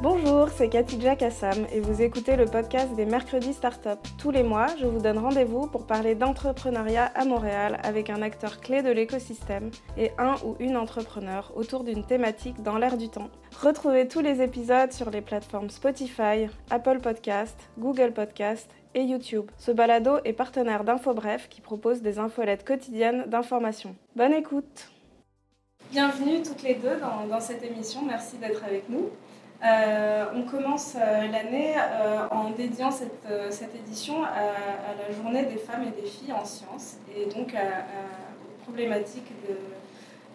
Bonjour, 0.00 0.48
c'est 0.48 0.68
Katidja 0.68 1.16
Kassam 1.16 1.66
et 1.72 1.80
vous 1.80 2.02
écoutez 2.02 2.36
le 2.36 2.44
podcast 2.44 2.94
des 2.94 3.04
Mercredis 3.04 3.52
Startup. 3.52 3.98
Tous 4.16 4.30
les 4.30 4.44
mois, 4.44 4.68
je 4.78 4.86
vous 4.86 5.00
donne 5.00 5.18
rendez-vous 5.18 5.66
pour 5.66 5.88
parler 5.88 6.14
d'entrepreneuriat 6.14 7.06
à 7.16 7.24
Montréal 7.24 7.80
avec 7.82 8.08
un 8.08 8.22
acteur 8.22 8.60
clé 8.60 8.82
de 8.82 8.92
l'écosystème 8.92 9.72
et 9.96 10.12
un 10.16 10.36
ou 10.44 10.54
une 10.60 10.76
entrepreneur 10.76 11.52
autour 11.56 11.82
d'une 11.82 12.04
thématique 12.04 12.62
dans 12.62 12.78
l'air 12.78 12.96
du 12.96 13.08
temps. 13.08 13.28
Retrouvez 13.60 14.06
tous 14.06 14.20
les 14.20 14.40
épisodes 14.40 14.92
sur 14.92 15.10
les 15.10 15.20
plateformes 15.20 15.68
Spotify, 15.68 16.46
Apple 16.70 17.00
Podcast, 17.00 17.58
Google 17.76 18.12
Podcast 18.12 18.70
et 18.94 19.02
YouTube. 19.02 19.50
Ce 19.56 19.72
balado 19.72 20.18
est 20.24 20.32
partenaire 20.32 20.84
d'InfoBref 20.84 21.48
qui 21.48 21.60
propose 21.60 22.02
des 22.02 22.20
infolettes 22.20 22.64
quotidiennes 22.64 23.24
d'information. 23.26 23.96
Bonne 24.14 24.32
écoute 24.32 24.92
Bienvenue 25.90 26.42
toutes 26.42 26.62
les 26.62 26.74
deux 26.74 27.00
dans 27.00 27.40
cette 27.40 27.64
émission, 27.64 28.02
merci 28.04 28.36
d'être 28.36 28.62
avec 28.62 28.88
nous. 28.88 29.10
Euh, 29.64 30.26
on 30.36 30.42
commence 30.42 30.94
euh, 30.94 31.26
l'année 31.26 31.74
euh, 31.76 32.28
en 32.30 32.50
dédiant 32.50 32.92
cette, 32.92 33.26
cette 33.50 33.74
édition 33.74 34.22
à, 34.22 34.28
la 34.96 35.14
journée 35.14 35.44
des 35.46 35.56
femmes 35.56 35.82
et 35.82 36.00
des 36.00 36.06
filles 36.06 36.32
en 36.32 36.44
sciences 36.44 36.98
et 37.16 37.26
donc 37.26 37.54
à, 37.54 37.64
la 37.64 37.84
problématique 38.62 39.32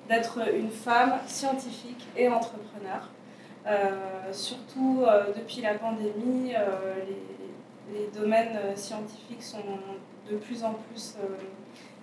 d'être 0.10 0.40
une 0.54 0.72
femme 0.72 1.14
scientifique 1.28 2.06
et 2.18 2.28
entrepreneur. 2.28 3.10
surtout 4.32 5.06
depuis 5.38 5.62
la 5.62 5.76
pandémie, 5.76 6.54
les, 7.08 8.00
les, 8.00 8.08
domaines 8.08 8.76
scientifiques 8.76 9.44
sont 9.44 9.64
de 10.30 10.36
plus 10.38 10.64
en 10.64 10.74
plus 10.74 11.16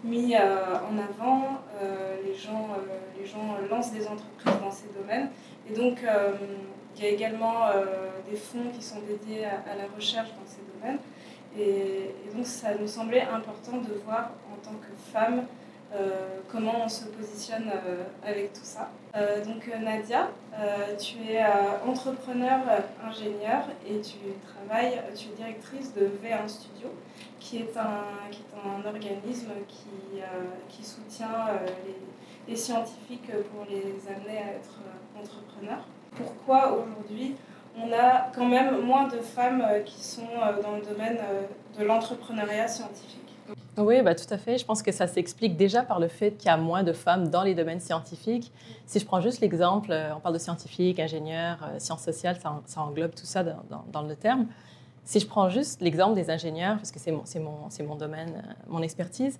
mis 0.04 0.36
en 0.36 0.96
avant. 0.98 1.60
les, 2.24 2.34
gens, 2.34 2.68
les 3.18 3.26
gens 3.26 3.56
lancent 3.68 3.92
des 3.92 4.06
entreprises 4.06 4.60
dans 4.62 4.70
ces 4.70 4.88
domaines. 4.96 5.30
Et 5.68 5.74
donc, 5.74 5.98
il 6.96 7.04
y 7.04 7.06
a 7.06 7.10
également 7.10 7.66
euh, 7.66 8.10
des 8.28 8.36
fonds 8.36 8.70
qui 8.74 8.82
sont 8.82 9.00
dédiés 9.00 9.44
à, 9.44 9.76
la 9.76 9.84
recherche 9.94 10.28
dans 10.30 10.46
ces 10.46 10.60
domaines. 10.74 10.98
Et, 11.58 12.14
donc 12.34 12.46
ça 12.46 12.74
nous 12.74 12.86
semblait 12.86 13.22
important 13.22 13.78
de 13.78 13.94
voir 14.04 14.30
en 14.52 14.56
tant 14.62 14.76
que 14.76 15.12
femme 15.12 15.46
euh, 15.92 16.38
comment 16.50 16.84
on 16.84 16.88
se 16.88 17.06
positionne 17.06 17.68
euh, 17.68 18.04
avec 18.24 18.52
tout 18.52 18.60
ça. 18.62 18.90
donc 19.44 19.68
Nadia, 19.82 20.28
tu 20.98 21.16
es 21.28 21.42
entrepreneur 21.84 22.60
ingénieur 23.04 23.64
et 23.88 24.00
tu 24.00 24.18
travailles, 24.46 25.02
tu 25.16 25.28
es 25.28 25.32
directrice 25.36 25.92
de 25.94 26.02
V1 26.02 26.48
Studio, 26.48 26.88
qui 27.40 27.58
est 27.58 27.76
un, 27.76 28.86
organisme 28.86 29.52
qui, 29.66 30.20
qui 30.68 30.84
soutient 30.84 31.48
les, 31.86 32.52
les, 32.52 32.56
scientifiques 32.56 33.30
pour 33.52 33.64
les 33.68 33.96
amener 34.08 34.38
à 34.38 34.52
être 34.52 34.78
entrepreneurs 35.18 35.84
pourquoi 36.16 36.72
aujourd'hui 36.72 37.36
on 37.76 37.92
a 37.92 38.30
quand 38.34 38.46
même 38.46 38.84
moins 38.84 39.06
de 39.08 39.18
femmes 39.18 39.64
euh, 39.66 39.80
qui 39.80 40.02
sont 40.02 40.22
euh, 40.22 40.62
dans 40.62 40.72
le 40.72 40.82
domaine 40.82 41.18
euh, 41.18 41.42
de 41.78 41.84
l'entrepreneuriat 41.84 42.68
scientifique. 42.68 43.16
Oui, 43.78 44.02
bah, 44.02 44.14
tout 44.14 44.32
à 44.32 44.36
fait. 44.36 44.58
Je 44.58 44.64
pense 44.64 44.82
que 44.82 44.92
ça 44.92 45.06
s'explique 45.06 45.56
déjà 45.56 45.82
par 45.82 46.00
le 46.00 46.08
fait 46.08 46.32
qu'il 46.32 46.48
y 46.48 46.52
a 46.52 46.56
moins 46.56 46.82
de 46.82 46.92
femmes 46.92 47.28
dans 47.28 47.42
les 47.42 47.54
domaines 47.54 47.80
scientifiques. 47.80 48.52
Si 48.84 48.98
je 48.98 49.06
prends 49.06 49.20
juste 49.20 49.40
l'exemple, 49.40 49.96
on 50.14 50.20
parle 50.20 50.34
de 50.34 50.40
scientifiques, 50.40 50.98
ingénieurs, 51.00 51.58
sciences 51.78 52.02
sociales, 52.02 52.36
ça, 52.66 52.80
englobe 52.82 53.14
tout 53.14 53.24
ça 53.24 53.42
dans, 53.42 54.02
le 54.02 54.16
terme. 54.16 54.46
Si 55.04 55.20
je 55.20 55.26
prends 55.26 55.48
juste 55.48 55.80
l'exemple 55.80 56.14
des 56.14 56.30
ingénieurs, 56.30 56.76
parce 56.76 56.90
que 56.90 56.98
c'est 56.98 57.12
mon, 57.12 57.24
mon, 57.36 57.86
mon, 57.86 57.94
domaine, 57.94 58.42
mon 58.68 58.82
expertise, 58.82 59.38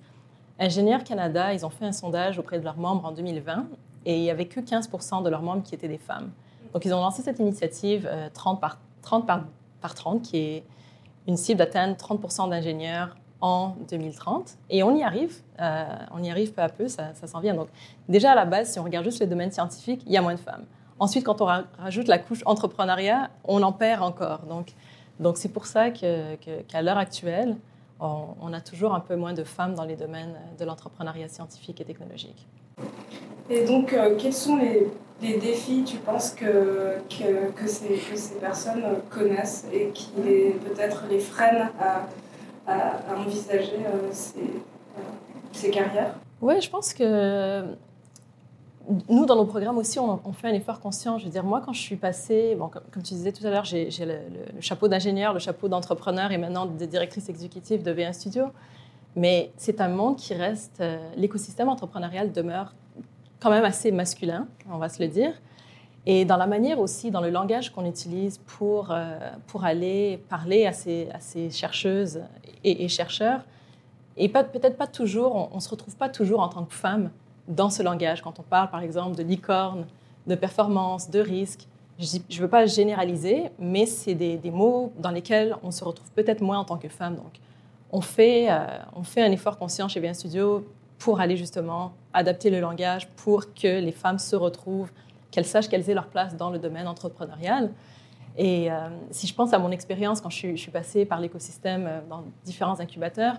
Ingénieurs 0.58 1.04
Canada, 1.04 1.54
ils 1.54 1.64
ont 1.64 1.70
fait 1.70 1.86
un 1.86 1.92
sondage 1.92 2.38
auprès 2.38 2.58
de 2.58 2.64
leurs 2.64 2.76
membres 2.76 3.06
en 3.06 3.12
2020 3.12 3.66
et 4.04 4.16
il 4.16 4.20
n'y 4.20 4.30
avait 4.30 4.44
que 4.44 4.60
15% 4.60 5.22
de 5.22 5.30
leurs 5.30 5.40
membres 5.40 5.62
qui 5.62 5.74
étaient 5.74 5.88
des 5.88 5.98
femmes. 5.98 6.30
Donc, 6.72 6.84
ils 6.84 6.94
ont 6.94 7.00
lancé 7.00 7.22
cette 7.22 7.38
initiative 7.38 8.10
30 8.34 8.56
euh, 8.56 8.60
par 8.60 8.78
30 9.02 9.26
par, 9.26 9.44
par 9.80 9.94
30, 9.94 10.22
qui 10.22 10.38
est 10.38 10.64
une 11.26 11.36
cible 11.36 11.58
d'atteindre 11.58 11.96
30% 11.96 12.50
d'ingénieurs 12.50 13.16
en 13.40 13.74
2030. 13.88 14.56
Et 14.68 14.82
on 14.82 14.94
y 14.94 15.02
arrive, 15.02 15.40
euh, 15.60 15.84
on 16.12 16.22
y 16.22 16.30
arrive 16.30 16.52
peu 16.52 16.62
à 16.62 16.68
peu, 16.68 16.88
ça, 16.88 17.14
s'en 17.14 17.40
vient. 17.40 17.54
Donc, 17.54 17.68
déjà 18.08 18.32
à 18.32 18.34
la 18.34 18.44
base, 18.44 18.72
si 18.72 18.78
on 18.78 18.84
regarde 18.84 19.04
juste 19.04 19.20
le 19.20 19.26
domaine 19.26 19.50
scientifique, 19.50 20.02
il 20.06 20.12
y 20.12 20.16
a 20.16 20.22
moins 20.22 20.34
de 20.34 20.40
femmes. 20.40 20.64
Ensuite, 20.98 21.24
quand 21.24 21.40
on 21.40 21.46
rajoute 21.78 22.08
la 22.08 22.18
couche 22.18 22.42
entrepreneuriat, 22.44 23.30
on 23.44 23.62
en 23.62 23.72
perd 23.72 24.02
encore. 24.02 24.40
Donc, 24.40 24.74
donc 25.18 25.38
c'est 25.38 25.48
pour 25.48 25.66
ça 25.66 25.90
qu'à 25.90 26.82
l'heure 26.82 26.98
actuelle, 26.98 27.56
on, 28.00 28.28
on, 28.40 28.52
a 28.52 28.60
toujours 28.60 28.94
un 28.94 29.00
peu 29.00 29.16
moins 29.16 29.32
de 29.32 29.44
femmes 29.44 29.74
dans 29.74 29.84
les 29.84 29.96
domaines 29.96 30.34
de 30.58 30.64
l'entrepreneuriat 30.64 31.28
scientifique 31.28 31.80
et 31.80 31.84
technologique. 31.84 32.46
Et 33.48 33.64
donc, 33.64 33.92
euh, 33.92 34.14
quels 34.16 34.32
sont 34.32 34.56
les, 34.56 34.90
les, 35.22 35.38
défis, 35.38 35.84
tu 35.84 35.96
penses, 35.98 36.30
que, 36.30 36.98
que, 37.08 37.50
que, 37.52 37.68
ces, 37.68 37.88
que, 37.88 38.16
ces, 38.16 38.34
personnes 38.36 38.82
connaissent 39.10 39.66
et 39.72 39.88
qui 39.88 40.10
peut-être 40.10 41.04
les 41.10 41.18
freinent 41.18 41.70
à, 41.78 42.06
à, 42.66 43.16
envisager 43.16 43.76
euh, 43.86 44.08
ces, 44.12 44.40
euh, 44.40 45.00
ces, 45.52 45.70
carrières? 45.70 46.14
Oui, 46.40 46.60
je 46.60 46.70
pense 46.70 46.94
que 46.94 47.64
nous, 49.08 49.26
dans 49.26 49.36
nos 49.36 49.44
programmes 49.44 49.78
aussi, 49.78 49.98
on, 49.98 50.32
fait 50.32 50.48
un 50.48 50.54
effort 50.54 50.80
conscient. 50.80 51.18
Je 51.18 51.26
veux 51.26 51.30
dire, 51.30 51.44
moi, 51.44 51.62
quand 51.64 51.72
je 51.72 51.80
suis 51.80 51.96
passée, 51.96 52.56
bon, 52.58 52.68
comme, 52.68 53.02
tu 53.02 53.14
disais 53.14 53.32
tout 53.32 53.46
à 53.46 53.50
l'heure, 53.50 53.64
j'ai 53.64 53.88
le, 54.00 54.60
chapeau 54.60 54.88
d'ingénieur, 54.88 55.32
le 55.32 55.38
chapeau 55.38 55.68
d'entrepreneur 55.68 56.32
et 56.32 56.38
maintenant 56.38 56.66
de 56.66 56.86
directrice 56.86 57.28
exécutive 57.28 57.82
de 57.82 57.92
V1 57.92 58.12
Studio. 58.12 58.46
Mais 59.16 59.50
c'est 59.56 59.80
un 59.80 59.88
monde 59.88 60.16
qui 60.16 60.34
reste, 60.34 60.82
l'écosystème 61.16 61.68
entrepreneurial 61.68 62.32
demeure 62.32 62.74
quand 63.40 63.50
même 63.50 63.64
assez 63.64 63.90
masculin, 63.90 64.46
on 64.70 64.78
va 64.78 64.88
se 64.88 65.02
le 65.02 65.08
dire. 65.08 65.32
Et 66.06 66.24
dans 66.24 66.36
la 66.36 66.46
manière 66.46 66.78
aussi, 66.78 67.10
dans 67.10 67.20
le 67.20 67.30
langage 67.30 67.70
qu'on 67.70 67.84
utilise 67.84 68.38
pour, 68.38 68.90
euh, 68.90 69.18
pour 69.46 69.64
aller 69.64 70.22
parler 70.28 70.66
à 70.66 70.72
ces, 70.72 71.08
à 71.12 71.20
ces 71.20 71.50
chercheuses 71.50 72.22
et, 72.64 72.88
chercheurs, 72.88 73.42
et 74.16 74.28
peut-être 74.28 74.76
pas 74.76 74.86
toujours, 74.86 75.50
on 75.52 75.56
ne 75.56 75.60
se 75.60 75.68
retrouve 75.68 75.96
pas 75.96 76.08
toujours 76.08 76.40
en 76.40 76.48
tant 76.48 76.64
que 76.64 76.74
femme 76.74 77.10
dans 77.48 77.70
ce 77.70 77.82
langage. 77.82 78.22
Quand 78.22 78.38
on 78.38 78.42
parle, 78.42 78.70
par 78.70 78.80
exemple, 78.82 79.16
de 79.16 79.22
licorne, 79.22 79.86
de 80.26 80.34
performance, 80.34 81.10
de 81.10 81.20
risque, 81.20 81.66
je 81.98 82.16
ne 82.16 82.40
veux 82.40 82.48
pas 82.48 82.64
généraliser, 82.64 83.50
mais 83.58 83.84
c'est 83.84 84.14
des, 84.14 84.50
mots 84.50 84.92
dans 84.98 85.10
lesquels 85.10 85.56
on 85.62 85.70
se 85.70 85.84
retrouve 85.84 86.10
peut-être 86.12 86.40
moins 86.40 86.58
en 86.58 86.64
tant 86.64 86.78
que 86.78 86.88
femme. 86.88 87.16
Donc, 87.16 87.40
on 87.92 88.00
fait, 88.00 88.50
euh, 88.50 88.64
on 88.96 89.02
fait 89.02 89.22
un 89.22 89.30
effort 89.32 89.58
conscient 89.58 89.88
chez 89.88 90.00
Bien 90.00 90.14
Studio 90.14 90.64
pour 91.00 91.18
aller 91.18 91.36
justement 91.36 91.94
adapter 92.12 92.50
le 92.50 92.60
langage 92.60 93.08
pour 93.16 93.52
que 93.54 93.80
les 93.80 93.90
femmes 93.90 94.18
se 94.18 94.36
retrouvent, 94.36 94.90
qu'elles 95.30 95.46
sachent 95.46 95.68
qu'elles 95.68 95.88
aient 95.88 95.94
leur 95.94 96.06
place 96.06 96.36
dans 96.36 96.50
le 96.50 96.58
domaine 96.58 96.86
entrepreneurial. 96.86 97.70
Et 98.36 98.70
euh, 98.70 98.88
si 99.10 99.26
je 99.26 99.34
pense 99.34 99.52
à 99.52 99.58
mon 99.58 99.70
expérience 99.70 100.20
quand 100.20 100.30
je 100.30 100.54
suis, 100.54 100.70
passée 100.70 101.04
par 101.04 101.18
l'écosystème 101.18 101.86
euh, 101.86 102.00
dans 102.08 102.24
différents 102.44 102.78
incubateurs, 102.78 103.36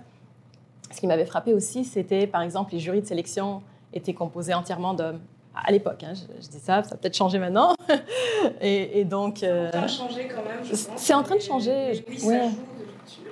ce 0.91 0.99
qui 0.99 1.07
m'avait 1.07 1.25
frappé 1.25 1.53
aussi, 1.53 1.85
c'était 1.85 2.27
par 2.27 2.41
exemple 2.41 2.73
les 2.73 2.79
jurys 2.79 3.01
de 3.01 3.05
sélection 3.05 3.61
étaient 3.93 4.13
composés 4.13 4.53
entièrement 4.53 4.93
d'hommes. 4.93 5.21
À 5.53 5.71
l'époque, 5.71 6.03
hein, 6.03 6.13
je, 6.13 6.47
dis 6.47 6.59
ça, 6.59 6.81
ça 6.81 6.95
a 6.95 6.97
peut-être 6.97 7.15
changé 7.15 7.37
maintenant. 7.37 7.75
et, 8.61 9.03
donc. 9.03 9.43
Euh, 9.43 9.69
c'est 9.71 9.77
en 9.77 9.81
train 9.81 9.85
de 9.85 9.89
changer 9.89 10.27
quand 10.27 10.43
même, 10.43 10.63
je 10.63 10.69
pense. 10.69 10.89
C'est 10.95 11.13
en 11.13 11.23
train 11.23 11.35
de 11.35 11.41
changer. 11.41 12.05
oui, 12.23 12.37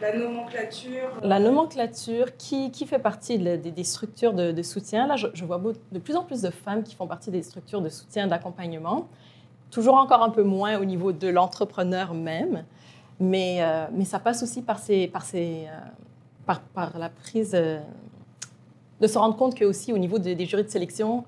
la 0.01 0.17
nomenclature 0.17 1.09
La 1.22 1.40
nomenclature 1.40 2.38
qui, 2.38 2.72
qui 2.72 2.85
fait 2.85 3.00
partie 3.00 3.38
des 3.38 3.84
structures 3.84 4.34
de, 4.34 4.62
soutien. 4.62 5.07
Là, 5.07 5.16
je, 5.16 5.45
vois 5.45 5.62
de 5.91 6.00
plus 6.00 6.16
en 6.16 6.23
plus 6.23 6.41
de 6.41 6.50
femmes 6.50 6.84
qui 6.84 6.95
font 6.95 7.07
partie 7.07 7.31
des 7.31 7.41
structures 7.41 7.81
de 7.81 7.90
soutien, 7.90 8.28
d'accompagnement. 8.28 9.07
Toujours 9.72 9.95
encore 9.95 10.23
un 10.23 10.29
peu 10.29 10.44
moins 10.44 10.79
au 10.79 10.85
niveau 10.85 11.12
de 11.12 11.28
l'entrepreneur 11.28 12.13
même, 12.13 12.66
mais, 13.19 13.57
euh, 13.62 13.88
mais 13.91 14.06
ça 14.06 14.19
passe 14.19 14.41
aussi 14.44 14.62
par, 14.62 14.79
ces, 14.79 15.07
par, 15.07 15.23
ces, 15.23 15.67
euh, 15.67 16.53
par, 16.73 16.97
la 16.97 17.09
prise 17.09 17.51
euh, 17.53 17.79
de 19.00 19.07
se 19.07 19.17
rendre 19.17 19.35
compte 19.35 19.56
que 19.56 19.66
aussi 19.66 19.94
au 19.94 19.97
niveau 19.97 20.17
des 20.17 20.46
jurys 20.46 20.63
de 20.63 20.69
sélection, 20.69 21.23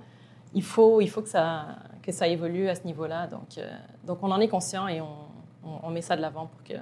il 0.54 0.64
faut, 0.64 1.02
il 1.02 1.10
faut 1.10 1.22
que, 1.22 1.30
ça, 1.30 1.66
que 2.02 2.12
ça 2.12 2.28
évolue 2.28 2.68
à 2.68 2.76
ce 2.76 2.84
niveau-là. 2.86 3.28
Donc, 3.28 3.60
donc 4.06 4.20
on 4.22 4.32
en 4.32 4.40
est 4.40 4.50
conscient 4.50 4.88
et 4.88 5.02
on 5.02 5.90
met 5.90 6.02
ça 6.02 6.16
de 6.16 6.22
l'avant 6.22 6.48
pour 6.48 6.64
que 6.64 6.74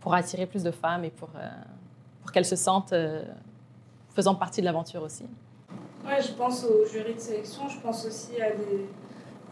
pour 0.00 0.14
attirer 0.14 0.46
plus 0.46 0.62
de 0.62 0.70
femmes 0.70 1.04
et 1.04 1.10
pour, 1.10 1.30
euh, 1.36 1.48
pour 2.22 2.32
qu'elles 2.32 2.44
se 2.44 2.56
sentent 2.56 2.92
euh, 2.92 3.22
faisant 4.14 4.34
partie 4.34 4.60
de 4.60 4.66
l'aventure 4.66 5.02
aussi. 5.02 5.24
Ouais, 6.04 6.22
je 6.22 6.32
pense 6.32 6.64
au 6.64 6.86
jury 6.86 7.14
de 7.14 7.20
sélection, 7.20 7.68
je 7.68 7.80
pense 7.80 8.06
aussi 8.06 8.40
à 8.40 8.50
des, 8.50 8.86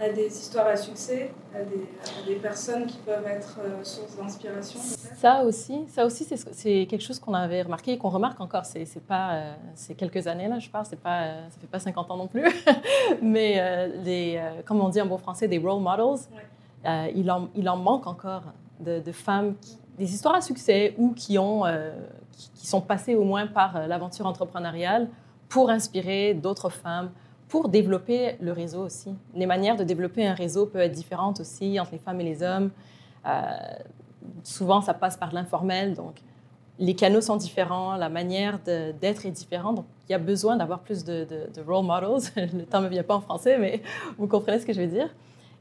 à 0.01 0.13
des 0.13 0.27
histoires 0.27 0.69
à 0.69 0.77
succès, 0.77 1.33
à 1.53 1.63
des, 1.63 1.89
des 2.33 2.39
personnes 2.39 2.87
qui 2.87 2.99
peuvent 2.99 3.27
être 3.27 3.59
euh, 3.61 3.83
source 3.83 4.17
d'inspiration. 4.17 4.79
Ça 4.79 5.43
aussi, 5.45 5.87
ça 5.89 6.07
aussi 6.07 6.25
c'est 6.25 6.87
quelque 6.87 7.03
chose 7.03 7.19
qu'on 7.19 7.35
avait 7.35 7.63
remarqué 7.63 7.93
et 7.93 7.99
qu'on 7.99 8.11
remarque 8.11 8.41
encore. 8.41 8.65
C'est 8.65 8.87
pas 9.07 9.57
c'est 9.75 9.95
quelques 9.95 10.27
années 10.27 10.47
là, 10.47 10.59
je 10.61 10.69
parle, 10.71 10.87
c'est 10.87 11.01
pas 11.01 11.35
ça 11.51 11.59
fait 11.61 11.67
pas 11.67 11.81
50 11.81 12.11
ans 12.11 12.17
non 12.17 12.29
plus, 12.29 12.45
mais 13.23 13.89
les 14.05 14.41
comme 14.65 14.81
on 14.81 14.89
dit 14.89 15.01
en 15.01 15.07
bon 15.07 15.19
français 15.19 15.49
des 15.49 15.59
role 15.59 15.81
models, 15.81 16.29
il 17.15 17.31
en 17.31 17.49
il 17.55 17.69
en 17.69 17.77
manque 17.77 18.07
encore 18.07 18.43
de, 18.81 19.01
de 19.01 19.13
femmes 19.13 19.55
qui, 19.61 19.79
des 19.99 20.13
histoires 20.13 20.35
à 20.35 20.41
succès 20.41 20.95
ou 20.99 21.13
qui, 21.13 21.39
ont, 21.39 21.65
euh, 21.67 21.93
qui, 22.33 22.67
sont 22.67 22.81
passées 22.81 23.15
au 23.15 23.25
moins 23.25 23.47
par 23.47 23.77
euh, 23.77 23.87
l'aventure 23.87 24.27
entrepreneuriale 24.27 25.09
pour 25.49 25.71
inspirer 25.71 26.35
d'autres 26.35 26.69
femmes, 26.69 27.11
pour 27.49 27.69
développer 27.69 28.37
le 28.41 28.53
réseau 28.53 28.85
aussi. 28.85 29.15
Les 29.35 29.47
manières 29.47 29.77
de 29.77 29.85
développer 29.85 30.27
un 30.27 30.35
réseau 30.35 30.67
peuvent 30.67 30.83
être 30.83 30.93
différentes 30.93 31.41
aussi 31.41 31.79
entre 31.79 31.93
les 31.93 31.99
femmes 31.99 32.21
et 32.21 32.25
les 32.25 32.43
hommes. 32.43 32.71
Euh, 33.27 33.41
souvent, 34.43 34.81
ça 34.81 34.95
passe 34.95 35.17
par 35.17 35.33
l'informel, 35.33 35.95
donc 35.95 36.17
les 36.79 36.95
canaux 36.95 37.21
sont 37.21 37.37
différents, 37.37 37.97
la 37.97 38.09
manière 38.09 38.59
d'être 38.59 39.27
est 39.27 39.31
différente. 39.31 39.77
Donc, 39.77 39.87
il 40.09 40.13
y 40.13 40.15
a 40.15 40.19
besoin 40.19 40.57
d'avoir 40.57 40.81
plus 40.81 41.05
de, 41.05 41.27
role 41.67 41.85
models. 41.85 42.31
Le 42.37 42.65
temps 42.65 42.81
ne 42.81 42.87
me 42.87 42.91
vient 42.91 43.05
pas 43.05 43.15
en 43.15 43.21
français, 43.21 43.59
mais 43.59 43.81
vous 44.19 44.27
comprenez 44.27 44.59
ce 44.59 44.67
que 44.67 44.73
je 44.73 44.81
veux 44.81 44.89
dire. 44.89 45.09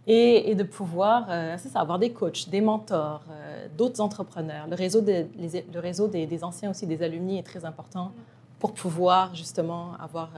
Et, 0.06 0.54
de 0.56 0.64
pouvoir, 0.64 1.28
euh, 1.30 1.58
ça, 1.58 1.80
avoir 1.80 1.98
des 1.98 2.12
coachs, 2.12 2.50
des 2.50 2.60
mentors, 2.60 3.24
euh, 3.32 3.68
d'autres 3.78 4.02
entrepreneurs. 4.02 4.68
Le 4.68 4.76
réseau, 4.76 5.02
le 5.02 5.80
réseau 5.80 6.08
des, 6.08 6.44
anciens 6.44 6.72
aussi, 6.72 6.86
des 6.86 7.02
alumni 7.02 7.40
est 7.40 7.44
très 7.44 7.64
important 7.64 8.12
pour 8.60 8.74
pouvoir 8.74 9.34
justement 9.34 9.94
avoir 10.00 10.30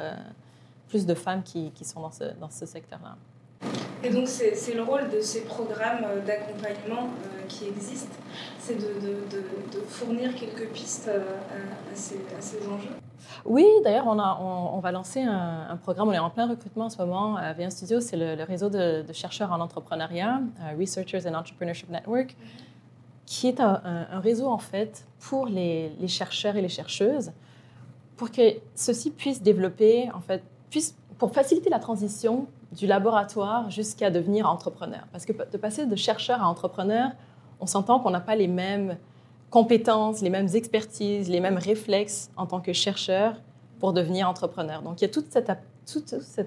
plus 0.88 1.06
de 1.06 1.14
femmes 1.14 1.44
qui, 1.44 1.72
sont 1.84 2.02
dans 2.02 2.50
ce, 2.50 2.66
secteur-là. 2.66 3.16
Et 4.04 4.10
donc 4.10 4.28
c'est 4.28 4.74
le 4.76 4.84
rôle 4.84 5.10
de 5.10 5.20
ces 5.20 5.42
programmes 5.42 6.04
euh, 6.06 6.22
d'accompagnement 6.22 7.06
euh, 7.06 7.48
qui 7.48 7.68
existent, 7.68 8.16
c'est 8.60 8.76
de, 8.76 9.42
fournir 9.88 10.36
quelques 10.36 10.68
pistes 10.70 11.08
euh, 11.08 11.22
à 11.92 11.96
ces, 11.96 12.18
enjeux? 12.68 12.90
Oui, 13.46 13.66
d'ailleurs, 13.84 14.08
on, 14.08 14.80
va 14.80 14.92
lancer 14.92 15.22
un, 15.22 15.78
programme, 15.82 16.10
on 16.10 16.14
est 16.14 16.20
en 16.20 16.30
plein 16.30 16.48
recrutement 16.48 16.86
en 16.86 16.90
ce 16.90 16.98
moment 16.98 17.36
à 17.36 17.54
V1 17.54 17.70
Studio, 17.70 18.02
c'est 18.02 18.18
le, 18.18 18.44
réseau 18.44 18.70
de, 18.70 19.04
chercheurs 19.14 19.52
en 19.52 19.60
entrepreneuriat, 19.60 20.42
Researchers 20.80 21.28
and 21.28 21.36
Entrepreneurship 21.36 21.90
Network, 21.90 22.36
qui 23.26 23.48
est 23.48 23.60
un, 23.60 24.20
réseau 24.22 24.48
en 24.48 24.58
fait 24.58 25.06
pour 25.20 25.46
les, 25.46 25.90
les, 26.00 26.08
chercheurs 26.08 26.56
et 26.56 26.62
les 26.62 26.70
chercheuses, 26.70 27.32
pour 28.18 28.32
que 28.32 28.42
ceux-ci 28.74 29.12
puissent 29.12 29.44
développer 29.44 30.10
en 30.14 30.22
fait 30.22 30.44
pour 31.18 31.32
faciliter 31.32 31.70
la 31.70 31.80
transition 31.80 32.48
du 32.72 32.88
laboratoire 32.88 33.70
jusqu'à 33.70 34.10
devenir 34.10 34.50
entrepreneur. 34.50 35.08
Parce 35.12 35.26
que 35.26 35.34
de 35.34 35.58
passer 35.58 35.86
de 35.86 35.96
chercheur 35.96 36.42
à 36.42 36.48
entrepreneur, 36.48 37.12
on 37.60 37.68
s'entend 37.68 38.00
qu'on 38.00 38.10
n'a 38.10 38.20
pas 38.20 38.36
les 38.36 38.48
mêmes 38.48 38.98
compétences, 39.56 40.20
les 40.20 40.30
mêmes 40.30 40.50
expertises, 40.54 41.30
les 41.30 41.40
mêmes 41.40 41.58
réflexes 41.58 42.30
en 42.36 42.46
tant 42.46 42.60
que 42.60 42.74
chercheur 42.74 43.36
pour 43.80 43.94
devenir 43.94 44.28
entrepreneur. 44.28 44.82
Donc 44.82 45.00
il 45.00 45.06
y 45.06 45.08
a 45.08 45.10
tout, 45.10 45.24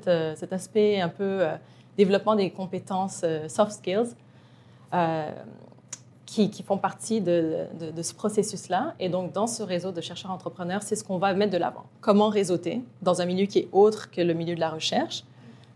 euh, 0.06 0.34
cet 0.36 0.52
aspect 0.52 1.00
un 1.00 1.08
peu 1.08 1.24
euh, 1.24 1.54
développement 1.96 2.34
des 2.34 2.50
compétences 2.50 3.22
euh, 3.24 3.48
soft 3.48 3.72
skills 3.72 4.10
qui, 6.26 6.62
font 6.62 6.76
partie 6.76 7.22
de, 7.22 7.64
ce 8.02 8.12
processus-là. 8.12 8.94
Et 9.00 9.08
donc, 9.08 9.32
dans 9.32 9.46
ce 9.46 9.62
réseau 9.62 9.90
de 9.90 10.02
chercheurs 10.02 10.30
entrepreneurs, 10.30 10.82
c'est 10.82 10.94
ce 10.94 11.02
qu'on 11.02 11.16
va 11.16 11.32
mettre 11.32 11.52
de 11.52 11.56
l'avant. 11.56 11.84
Comment 12.02 12.28
réseauter 12.28 12.82
dans 13.00 13.22
un 13.22 13.24
milieu 13.24 13.46
qui 13.46 13.60
est 13.60 13.68
autre 13.72 14.10
que 14.10 14.20
le 14.20 14.34
milieu 14.34 14.54
de 14.54 14.60
la 14.60 14.68
recherche? 14.68 15.24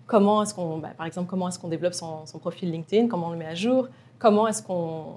Comment 0.07 0.43
est-ce 0.43 0.53
qu'on, 0.53 0.77
ben, 0.77 0.91
par 0.99 1.07
exemple, 1.07 1.31
comment 1.31 1.49
est-ce 1.49 1.59
qu'on 1.59 1.69
développe 1.69 1.95
son, 1.95 2.25
profil 2.41 2.71
LinkedIn? 2.71 3.09
Comment 3.09 3.29
on 3.29 3.31
le 3.31 3.39
met 3.39 3.47
à 3.47 3.55
jour? 3.55 3.89
Comment 4.23 4.47
est-ce 4.47 4.63
qu'on 4.63 5.17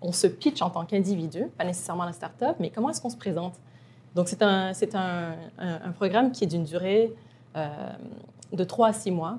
on, 0.00 0.12
se 0.12 0.28
pitch 0.28 0.62
en 0.62 0.70
tant 0.70 0.84
qu'individu 0.84 1.48
Pas 1.58 1.64
nécessairement 1.64 2.04
la 2.04 2.12
start-up, 2.12 2.54
mais 2.60 2.70
comment 2.70 2.88
est-ce 2.88 3.00
qu'on 3.00 3.10
se 3.10 3.16
présente? 3.16 3.54
Donc, 4.14 4.28
c'est 4.28 4.42
un, 4.42 4.72
c'est 4.74 4.94
un, 4.94 5.34
un, 5.58 5.90
programme 5.90 6.30
qui 6.30 6.44
est 6.44 6.46
d'une 6.46 6.62
durée 6.62 7.12
euh, 7.56 7.68
de 8.52 8.62
3 8.62 8.86
à 8.86 8.92
6 8.92 9.10
mois 9.10 9.38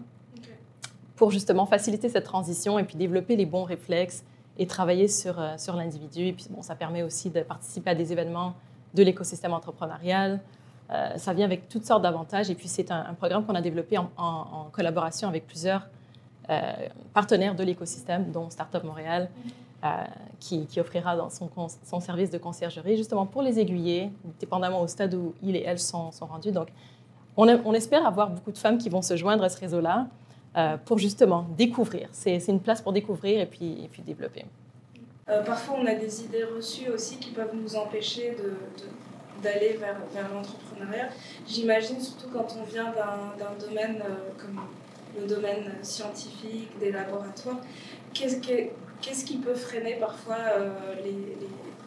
pour 1.15 1.31
justement 1.31 1.65
faciliter 1.65 2.09
cette 2.09 2.25
transition 2.25 2.77
et 2.77 2.83
puis 2.83 2.97
développer 2.97 3.37
les 3.37 3.45
bons 3.45 3.63
réflexes 3.63 4.25
et 4.57 4.67
travailler 4.67 5.07
sur, 5.07 5.39
euh, 5.39 5.53
sur 5.57 5.77
l'individu. 5.77 6.25
Et 6.25 6.33
puis, 6.33 6.47
bon, 6.49 6.61
ça 6.61 6.75
permet 6.75 7.03
aussi 7.03 7.29
de 7.29 7.39
participer 7.39 7.91
à 7.91 7.95
des 7.95 8.11
événements 8.11 8.53
de 8.93 9.01
l'écosystème 9.01 9.53
entrepreneurial. 9.53 10.41
Euh, 10.91 11.15
ça 11.15 11.33
vient 11.33 11.45
avec 11.45 11.69
toutes 11.69 11.85
sortes 11.85 12.01
d'avantages. 12.01 12.49
Et 12.49 12.55
puis, 12.55 12.67
c'est 12.67 12.91
un, 12.91 13.13
programme 13.13 13.45
qu'on 13.45 13.55
a 13.55 13.61
développé 13.61 13.97
en, 13.97 14.67
collaboration 14.73 15.29
avec 15.29 15.47
plusieurs 15.47 15.87
euh, 16.49 16.71
partenaires 17.13 17.55
de 17.55 17.63
l'écosystème, 17.63 18.31
dont 18.31 18.49
Startup 18.49 18.83
Montréal, 18.83 19.29
qui, 20.39 20.65
qui, 20.65 20.79
offrira 20.79 21.29
son, 21.29 21.49
son, 21.83 21.99
service 21.99 22.29
de 22.29 22.37
conciergerie, 22.37 22.95
justement 22.95 23.25
pour 23.25 23.41
les 23.41 23.59
aiguiller, 23.59 24.13
dépendamment 24.39 24.81
au 24.81 24.87
stade 24.87 25.13
où 25.13 25.33
ils 25.43 25.57
et 25.57 25.63
elles 25.63 25.77
sont, 25.77 26.09
sont 26.13 26.25
rendus. 26.25 26.53
Donc, 26.53 26.69
on, 27.35 27.49
on, 27.49 27.73
espère 27.73 28.07
avoir 28.07 28.29
beaucoup 28.29 28.53
de 28.53 28.57
femmes 28.57 28.77
qui 28.77 28.87
vont 28.87 29.01
se 29.01 29.17
joindre 29.17 29.43
à 29.43 29.49
ce 29.49 29.59
réseau-là. 29.59 30.07
Euh, 30.55 30.77
pour 30.77 30.99
justement 30.99 31.47
découvrir. 31.57 32.09
C'est 32.11 32.37
une 32.47 32.59
place 32.59 32.79
pour 32.79 32.93
découvrir 32.93 33.41
et 33.41 33.47
puis, 33.47 33.83
et 33.83 33.87
puis 33.87 34.03
développer. 34.03 34.45
Euh, 35.27 35.41
parfois, 35.41 35.77
on 35.81 35.85
a 35.87 35.95
des 35.95 36.25
idées 36.25 36.43
reçues 36.43 36.89
aussi 36.89 37.17
qui 37.17 37.31
peuvent 37.31 37.55
nous 37.55 37.75
empêcher 37.75 38.37
d'aller 39.41 39.77
vers, 39.79 39.97
vers 40.13 40.31
l'entrepreneuriat. 40.31 41.09
J'imagine 41.47 41.99
surtout 41.99 42.27
quand 42.31 42.55
on 42.59 42.65
vient 42.65 42.93
d'un 42.93 43.67
domaine 43.67 44.03
euh, 44.05 44.29
comme 44.37 44.61
le 45.19 45.27
domaine 45.27 45.71
scientifique, 45.81 46.77
des 46.79 46.91
laboratoires. 46.91 47.59
Qu'est-ce 48.13 48.37
qu'est-ce 48.37 49.25
qui 49.25 49.37
peut 49.37 49.55
freiner 49.55 49.95
parfois 49.95 50.37
les, 51.03 51.37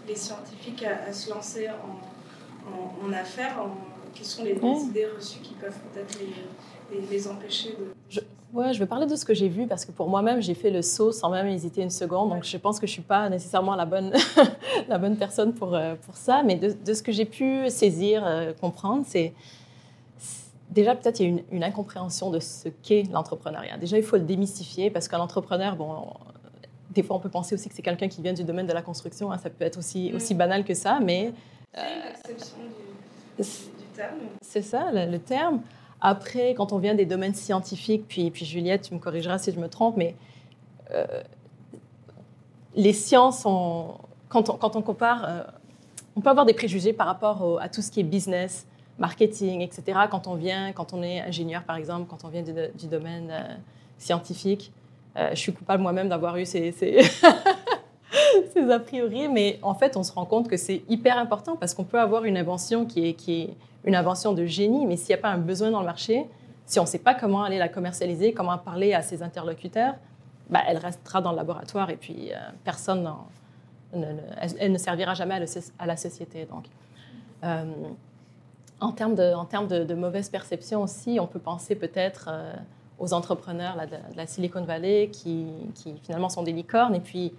les, 0.06 0.17
scientifiques 0.17 0.84
à, 0.84 1.12
se 1.12 1.31
lancer 1.31 1.69
en, 1.69 3.06
en, 3.06 3.12
affaires 3.12 3.64
Quelles 4.14 4.26
sont 4.26 4.44
les, 4.44 4.52
idées 4.52 5.06
reçues 5.06 5.40
qui 5.40 5.55
peuvent 5.55 5.78
peut-être 5.93 6.19
les, 6.20 7.06
les, 7.11 7.28
empêcher 7.28 7.70
de... 7.70 8.20
Ouais, 8.52 8.73
je 8.73 8.78
vais 8.78 8.87
parler 8.87 9.06
de 9.06 9.17
ce 9.17 9.25
que 9.25 9.34
j'ai 9.34 9.49
vu 9.49 9.67
parce 9.67 9.84
que 9.84 9.93
pour 9.93 10.08
moi-même, 10.08 10.40
j'ai 10.40 10.55
fait 10.55 10.70
le 10.70 10.81
saut 10.81 11.12
sans 11.12 11.31
même 11.31 11.46
hésiter 11.46 11.82
une 11.82 11.90
seconde. 11.90 12.31
Donc, 12.31 12.44
je 12.44 12.56
pense 12.56 12.79
que 12.79 12.87
je 12.87 12.93
ne 12.93 12.94
suis 12.94 13.02
pas 13.02 13.29
nécessairement 13.29 13.75
la 13.75 13.84
bonne, 13.84 14.12
la 14.88 14.99
bonne 14.99 15.17
personne 15.17 15.52
pour, 15.52 15.75
euh, 15.75 15.94
pour 16.06 16.17
ça. 16.17 16.43
Mais 16.43 16.56
de, 16.56 16.94
ce 16.94 17.02
que 17.02 17.12
j'ai 17.12 17.25
pu 17.25 17.69
saisir, 17.69 18.25
euh, 18.25 18.52
comprendre, 18.58 19.05
c'est 19.06 19.34
déjà 20.71 20.95
peut-être 20.95 21.21
il 21.21 21.23
y 21.23 21.27
a 21.27 21.29
une, 21.31 21.43
une 21.51 21.65
incompréhension 21.65 22.31
de 22.31 22.41
ce 22.41 22.69
qu'est 22.69 23.05
l'entrepreneuriat. 23.13 23.77
Déjà, 23.79 23.97
il 23.97 24.05
faut 24.05 24.17
le 24.17 24.25
démystifier 24.25 24.91
parce 24.91 25.09
qu'un 25.09 25.21
entrepreneur, 25.21 25.77
bon, 25.77 26.13
des 26.97 27.03
fois, 27.03 27.17
on 27.17 27.21
peut 27.21 27.29
penser 27.29 27.55
aussi 27.55 27.69
que 27.69 27.75
c'est 27.75 27.83
quelqu'un 27.83 28.09
qui 28.09 28.23
vient 28.23 28.33
du 28.33 28.43
domaine 28.43 28.67
de 28.67 28.73
la 28.73 28.83
construction. 28.83 29.31
Hein. 29.31 29.39
ça 29.39 29.51
peut 29.51 29.65
être 29.65 29.79
aussi, 29.79 30.13
aussi 30.15 30.35
banal 30.35 30.65
que 30.65 30.75
ça, 30.75 30.99
mais... 31.01 31.33
C'est 31.75 32.31
l'exception 32.31 32.57
du, 33.37 33.43
du, 33.43 33.87
terme. 33.95 34.19
C'est 34.41 34.63
ça, 34.63 34.91
le 34.93 35.19
terme. 35.19 35.61
Après, 36.01 36.55
quand 36.55 36.73
on 36.73 36.79
vient 36.79 36.95
des 36.95 37.07
domaines 37.07 37.35
scientifiques, 37.35 38.07
puis, 38.09 38.31
puis 38.31 38.45
Juliette, 38.45 38.83
tu 38.83 38.95
me 38.95 38.99
corrigeras 38.99 39.39
si 39.39 39.53
je 39.53 39.61
me 39.61 39.69
trompe, 39.69 39.97
mais 39.97 40.15
euh, 40.93 41.07
les 42.75 42.93
sciences, 42.93 43.43
quand, 43.43 44.51
on, 44.51 44.57
quand, 44.57 44.77
on, 44.77 44.83
compare, 44.83 45.25
euh, 45.27 45.43
on 46.17 46.21
peut 46.21 46.31
avoir 46.31 46.47
des 46.47 46.55
préjugés 46.55 46.93
par 46.93 47.07
rapport 47.07 47.61
à 47.61 47.69
tout 47.69 47.83
ce 47.83 47.91
qui 47.91 48.01
est 48.01 48.05
business, 48.05 48.67
marketing, 48.98 49.60
etc. 49.60 50.00
Quand 50.10 50.26
on 50.26 50.34
vient, 50.34 50.72
quand 50.72 50.93
on 50.93 51.02
est 51.02 51.20
ingénieur, 51.20 51.62
par 51.64 51.76
exemple, 51.76 52.06
quand 52.08 52.25
on 52.25 52.28
vient 52.28 52.43
du, 52.43 52.87
domaine 52.87 53.31
euh, 53.31 53.54
scientifique. 53.98 54.72
je 55.16 55.37
suis 55.37 55.52
coupable 55.52 55.82
moi-même 55.82 56.08
d'avoir 56.08 56.36
eu 56.36 56.44
ces, 56.46 56.72
a 58.70 58.79
priori, 58.79 59.29
mais 59.29 59.58
en 59.62 59.74
fait, 59.74 59.96
on 59.96 60.03
se 60.03 60.12
rend 60.12 60.24
compte 60.24 60.48
que 60.48 60.56
c'est 60.56 60.82
hyper 60.88 61.19
important 61.19 61.56
parce 61.56 61.74
qu'on 61.74 61.84
peut 61.84 62.00
avoir 62.00 62.24
une 62.24 62.36
invention 62.36 62.86
qui 62.86 63.06
est, 63.06 63.56
une 63.84 63.94
invention 63.94 64.32
de 64.32 64.44
génie, 64.44 64.84
mais 64.86 64.96
s'il 64.96 65.08
n'y 65.08 65.20
a 65.20 65.22
pas 65.22 65.29
un 65.29 65.38
besoin 65.38 65.70
dans 65.70 65.81
le 65.81 65.86
marché, 65.86 66.26
si 66.65 66.81
on 66.81 66.82
ne 66.82 66.88
sait 66.88 66.98
pas 66.98 67.15
comment 67.15 67.44
aller 67.44 67.58
la 67.58 67.69
commercialiser, 67.69 68.32
comment 68.32 68.58
parler 68.58 68.93
à 68.93 69.03
ses 69.03 69.22
interlocuteurs, 69.22 69.94
bah, 70.50 70.60
elle 70.67 70.79
restera 70.79 71.20
dans 71.20 71.31
le 71.31 71.36
laboratoire 71.36 71.91
et 71.91 71.96
puis 71.96 72.32
euh, 72.32 72.36
personne 72.65 73.08
ne, 73.94 74.06
elle, 74.58 74.72
ne 74.72 74.79
servira 74.79 75.15
jamais 75.15 75.41
à, 75.79 75.86
la 75.86 75.96
société. 75.96 76.44
Donc, 76.46 76.65
euh, 77.44 77.65
en 78.81 78.93
termes, 78.93 79.15
de, 79.15 79.35
en 79.35 79.45
termes 79.45 79.69
mauvaise 79.95 80.29
perception 80.29 80.83
aussi, 80.83 81.19
on 81.21 81.27
peut 81.27 81.39
penser 81.39 81.75
peut-être 81.75 82.29
euh, 82.31 82.53
aux 82.99 83.13
entrepreneurs 83.13 83.77
de, 83.77 84.17
la 84.17 84.27
Silicon 84.27 84.65
Valley 84.65 85.11
qui, 85.11 85.47
finalement 86.03 86.29
sont 86.29 86.43
des 86.43 86.53
licornes 86.53 86.95
et 86.95 87.01
puis 87.01 87.33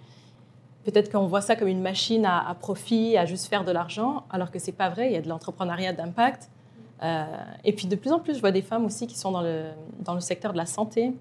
Peut-être 0.87 1.11
qu'on 1.11 1.27
voit 1.27 1.41
ça 1.41 1.57
comme 1.57 1.67
une 1.67 1.81
machine 1.81 2.25
à, 2.25 2.55
profit, 2.57 3.17
à 3.17 3.25
juste 3.25 3.47
faire 3.47 3.65
de 3.65 3.73
l'argent, 3.73 4.23
alors 4.29 4.51
que 4.51 4.57
c'est 4.57 4.71
pas 4.71 4.87
vrai. 4.87 5.07
Il 5.07 5.11
y 5.11 5.17
a 5.17 5.21
de 5.21 5.27
l'entrepreneuriat 5.27 5.91
d'impact. 5.91 6.49
Euh, 7.03 7.25
et 7.65 7.73
puis 7.73 7.87
de 7.87 7.97
plus 7.97 8.13
en 8.13 8.19
plus, 8.19 8.35
je 8.35 8.39
vois 8.39 8.53
des 8.53 8.61
femmes 8.61 8.85
aussi 8.85 9.05
qui 9.05 9.17
sont 9.17 9.31
dans 9.31 9.41
le, 9.41 10.19
secteur 10.21 10.53
de 10.53 10.57
la 10.57 10.65
santé, 10.65 11.11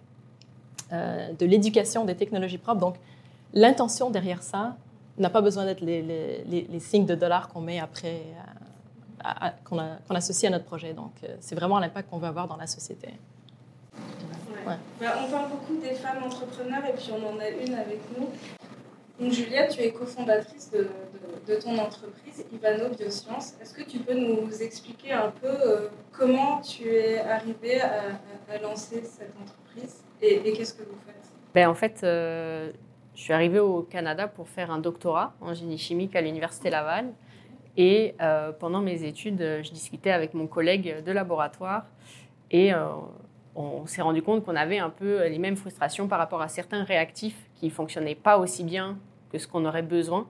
euh, 0.93 1.33
de 1.33 1.47
l'éducation, 1.47 2.05
des 2.05 2.15
technologies 2.15 2.59
propres. 2.59 2.79
Donc 2.79 2.95
l'intention 3.55 4.09
derrière 4.09 4.41
ça 4.41 4.77
n'a 5.19 5.31
pas 5.31 5.41
besoin 5.41 5.65
d'être 5.65 5.81
les, 5.81 6.79
signes 6.79 7.07
de 7.07 7.17
dollars 7.17 7.49
qu'on 7.49 7.61
met 7.61 7.81
après, 7.81 8.23
euh, 9.27 9.49
qu'on 9.65 10.15
associe 10.15 10.51
à 10.51 10.55
notre 10.55 10.67
projet. 10.67 10.93
Donc 10.93 11.13
c'est 11.41 11.55
vraiment 11.55 11.79
l'impact 11.79 12.11
qu'on 12.11 12.19
veut 12.19 12.29
avoir 12.29 12.49
dans 12.49 12.57
la 12.57 12.67
société. 12.67 13.09
Ouais. 14.67 14.75
Bah, 15.01 15.15
on 15.25 15.31
parle 15.31 15.51
beaucoup 15.51 15.77
des 15.81 15.95
femmes 15.95 16.23
entrepreneurs 16.25 16.85
et 16.87 16.93
puis 16.93 17.11
on 17.13 17.35
en 17.35 17.39
a 17.39 17.49
une 17.49 17.75
avec 17.75 18.01
nous. 18.19 18.29
Donc 19.19 19.33
Juliette, 19.33 19.71
tu 19.71 19.81
es 19.81 19.93
cofondatrice 19.93 20.71
de, 20.71 20.89
de, 21.47 21.61
ton 21.61 21.79
entreprise 21.79 22.45
Ivano 22.53 22.91
Biosciences. 22.91 23.55
Est-ce 23.63 23.73
que 23.73 23.83
tu 23.83 23.99
peux 23.99 24.15
nous 24.15 24.51
expliquer 24.61 25.13
un 25.13 25.31
peu 25.31 25.49
euh, 25.49 25.89
comment 26.13 26.61
tu 26.61 26.89
es 26.95 27.21
arrivée 27.21 27.81
à, 27.81 28.59
lancer 28.63 29.03
cette 29.05 29.35
entreprise 29.43 30.03
et, 30.21 30.53
qu'est-ce 30.53 30.75
que 30.75 30.83
vous 30.83 30.99
faites? 31.07 31.15
Ben, 31.55 31.69
En 31.69 31.75
fait, 31.75 32.01
euh, 32.03 32.71
je 33.15 33.21
suis 33.23 33.33
arrivée 33.33 33.59
au 33.59 33.83
Canada 33.83 34.29
pour 34.29 34.49
faire 34.49 34.71
un 34.71 34.79
doctorat 34.79 35.33
en 35.41 35.55
génie 35.55 35.79
chimique 35.79 36.15
à 36.15 36.21
l'Université 36.21 36.71
Laval. 36.71 37.13
Et 37.77 38.15
euh, 38.21 38.53
pendant 38.53 38.81
mes 38.81 39.05
études, 39.05 39.39
je 39.39 39.71
discutais 39.71 40.11
avec 40.11 40.35
mon 40.35 40.47
collègue 40.47 41.03
de 41.05 41.13
laboratoire 41.13 41.85
et 42.51 42.73
on 43.57 43.87
s'est 43.87 44.03
rendu 44.03 44.23
compte 44.23 44.45
qu'on 44.45 44.55
avait 44.55 44.79
un 44.79 44.91
peu 44.91 45.27
les 45.27 45.39
mêmes 45.39 45.57
frustrations 45.57 46.07
par 46.09 46.19
rapport 46.19 46.41
à 46.41 46.49
certains 46.49 46.85
réactifs 46.85 47.37
qui 47.57 47.67
ne 47.67 47.71
fonctionnaient 47.71 48.15
pas 48.15 48.39
aussi 48.39 48.65
bien 48.65 48.99
que 49.31 49.39
ce 49.39 49.47
qu'on 49.47 49.65
aurait 49.65 49.83
besoin. 49.83 50.27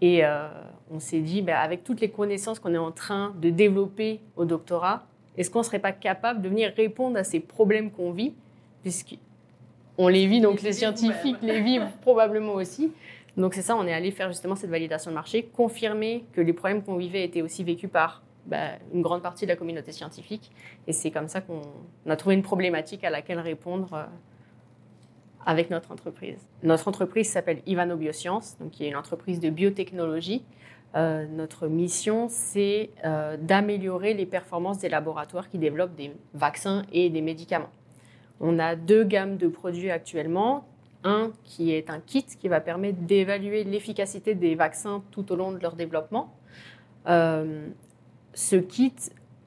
Et 0.00 0.24
euh, 0.24 0.48
on 0.90 1.00
s'est 1.00 1.20
dit, 1.20 1.42
bah, 1.42 1.60
avec 1.60 1.84
toutes 1.84 2.00
les 2.00 2.10
connaissances 2.10 2.58
qu'on 2.58 2.74
est 2.74 2.78
en 2.78 2.92
train 2.92 3.34
de 3.40 3.50
développer 3.50 4.20
au 4.36 4.44
doctorat, 4.44 5.04
est-ce 5.36 5.50
qu'on 5.50 5.60
ne 5.60 5.64
serait 5.64 5.78
pas 5.78 5.92
capable 5.92 6.42
de 6.42 6.48
venir 6.48 6.72
répondre 6.76 7.16
à 7.16 7.24
ces 7.24 7.40
problèmes 7.40 7.90
qu'on 7.90 8.10
vit, 8.10 8.34
puisqu'on 8.82 10.08
les 10.08 10.26
vit, 10.26 10.40
donc 10.40 10.62
les, 10.62 10.72
scientifiques 10.72 11.36
les 11.42 11.60
vivent 11.60 11.88
probablement 12.02 12.54
aussi. 12.54 12.92
Donc 13.36 13.54
c'est 13.54 13.62
ça, 13.62 13.76
on 13.76 13.86
est 13.86 13.92
allé 13.92 14.10
faire 14.10 14.28
justement 14.28 14.56
cette 14.56 14.70
validation 14.70 15.10
de 15.10 15.14
marché, 15.14 15.44
confirmer 15.44 16.24
que 16.32 16.40
les 16.40 16.52
problèmes 16.52 16.82
qu'on 16.82 16.96
vivait 16.96 17.24
étaient 17.24 17.42
aussi 17.42 17.64
vécus 17.64 17.90
par 17.90 18.22
bah, 18.46 18.78
une 18.94 19.02
grande 19.02 19.22
partie 19.22 19.44
de 19.44 19.50
la 19.50 19.56
communauté 19.56 19.92
scientifique. 19.92 20.50
Et 20.86 20.92
c'est 20.92 21.10
comme 21.10 21.28
ça 21.28 21.40
qu'on 21.40 21.62
a 22.08 22.16
trouvé 22.16 22.34
une 22.34 22.42
problématique 22.42 23.04
à 23.04 23.10
laquelle 23.10 23.40
répondre 23.40 23.92
euh, 23.92 24.04
avec 25.44 25.68
notre 25.70 25.92
entreprise. 25.92 26.38
Notre 26.62 26.88
entreprise 26.88 27.28
s'appelle 27.28 27.60
Ivano 27.66 27.96
Biosciences, 27.96 28.56
donc 28.58 28.70
qui 28.70 28.84
est 28.84 28.88
une 28.88 28.96
entreprise 28.96 29.40
de 29.40 29.50
biotechnologie. 29.50 30.44
Euh, 30.94 31.26
notre 31.26 31.66
mission, 31.66 32.28
c'est 32.28 32.90
euh, 33.04 33.36
d'améliorer 33.36 34.14
les 34.14 34.26
performances 34.26 34.78
des 34.78 34.88
laboratoires 34.88 35.50
qui 35.50 35.58
développent 35.58 35.94
des 35.94 36.12
vaccins 36.32 36.84
et 36.92 37.10
des 37.10 37.20
médicaments. 37.20 37.70
On 38.40 38.58
a 38.58 38.76
deux 38.76 39.04
gammes 39.04 39.36
de 39.36 39.48
produits 39.48 39.90
actuellement. 39.90 40.66
Un 41.04 41.32
qui 41.44 41.72
est 41.72 41.90
un 41.90 42.00
kit 42.00 42.24
qui 42.24 42.48
va 42.48 42.60
permettre 42.60 42.98
d'évaluer 43.00 43.64
l'efficacité 43.64 44.34
des 44.34 44.54
vaccins 44.54 45.02
tout 45.10 45.30
au 45.32 45.36
long 45.36 45.52
de 45.52 45.58
leur 45.58 45.76
développement. 45.76 46.34
Euh, 47.06 47.68
ce 48.34 48.56
kit, 48.56 48.94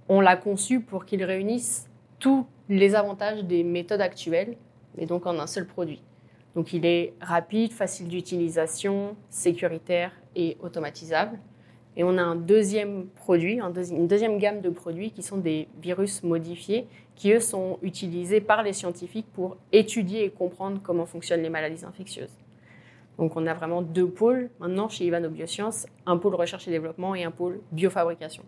on 0.07 0.21
l'a 0.21 0.37
conçu 0.37 0.79
pour 0.79 1.05
qu'il 1.05 1.23
réunisse 1.23 1.89
tous 2.19 2.45
les 2.69 2.95
avantages 2.95 3.43
des 3.43 3.63
méthodes 3.63 4.01
actuelles 4.01 4.55
mais 4.97 5.05
donc 5.05 5.25
en 5.25 5.39
un 5.39 5.47
seul 5.47 5.65
produit. 5.65 6.01
Donc 6.55 6.73
il 6.73 6.85
est 6.85 7.13
rapide, 7.21 7.71
facile 7.71 8.07
d'utilisation, 8.07 9.15
sécuritaire 9.29 10.11
et 10.35 10.57
automatisable. 10.61 11.39
Et 11.99 12.03
on 12.05 12.17
a 12.17 12.21
un 12.21 12.37
deuxième 12.37 13.07
produit, 13.07 13.59
une 13.59 14.07
deuxième 14.07 14.37
gamme 14.37 14.61
de 14.61 14.69
produits 14.69 15.11
qui 15.11 15.21
sont 15.21 15.35
des 15.35 15.67
virus 15.81 16.23
modifiés, 16.23 16.87
qui 17.13 17.33
eux 17.33 17.41
sont 17.41 17.77
utilisés 17.81 18.39
par 18.39 18.63
les 18.63 18.71
scientifiques 18.71 19.27
pour 19.33 19.57
étudier 19.73 20.23
et 20.23 20.29
comprendre 20.29 20.79
comment 20.81 21.05
fonctionnent 21.05 21.41
les 21.41 21.49
maladies 21.49 21.83
infectieuses. 21.83 22.31
Donc 23.17 23.35
on 23.35 23.45
a 23.45 23.53
vraiment 23.53 23.81
deux 23.81 24.07
pôles 24.07 24.49
maintenant 24.61 24.87
chez 24.87 25.03
Ivano 25.07 25.29
Biosciences, 25.29 25.87
un 26.05 26.15
pôle 26.15 26.35
recherche 26.35 26.69
et 26.69 26.71
développement 26.71 27.15
et 27.15 27.25
un 27.25 27.31
pôle 27.31 27.59
biofabrication. 27.73 28.43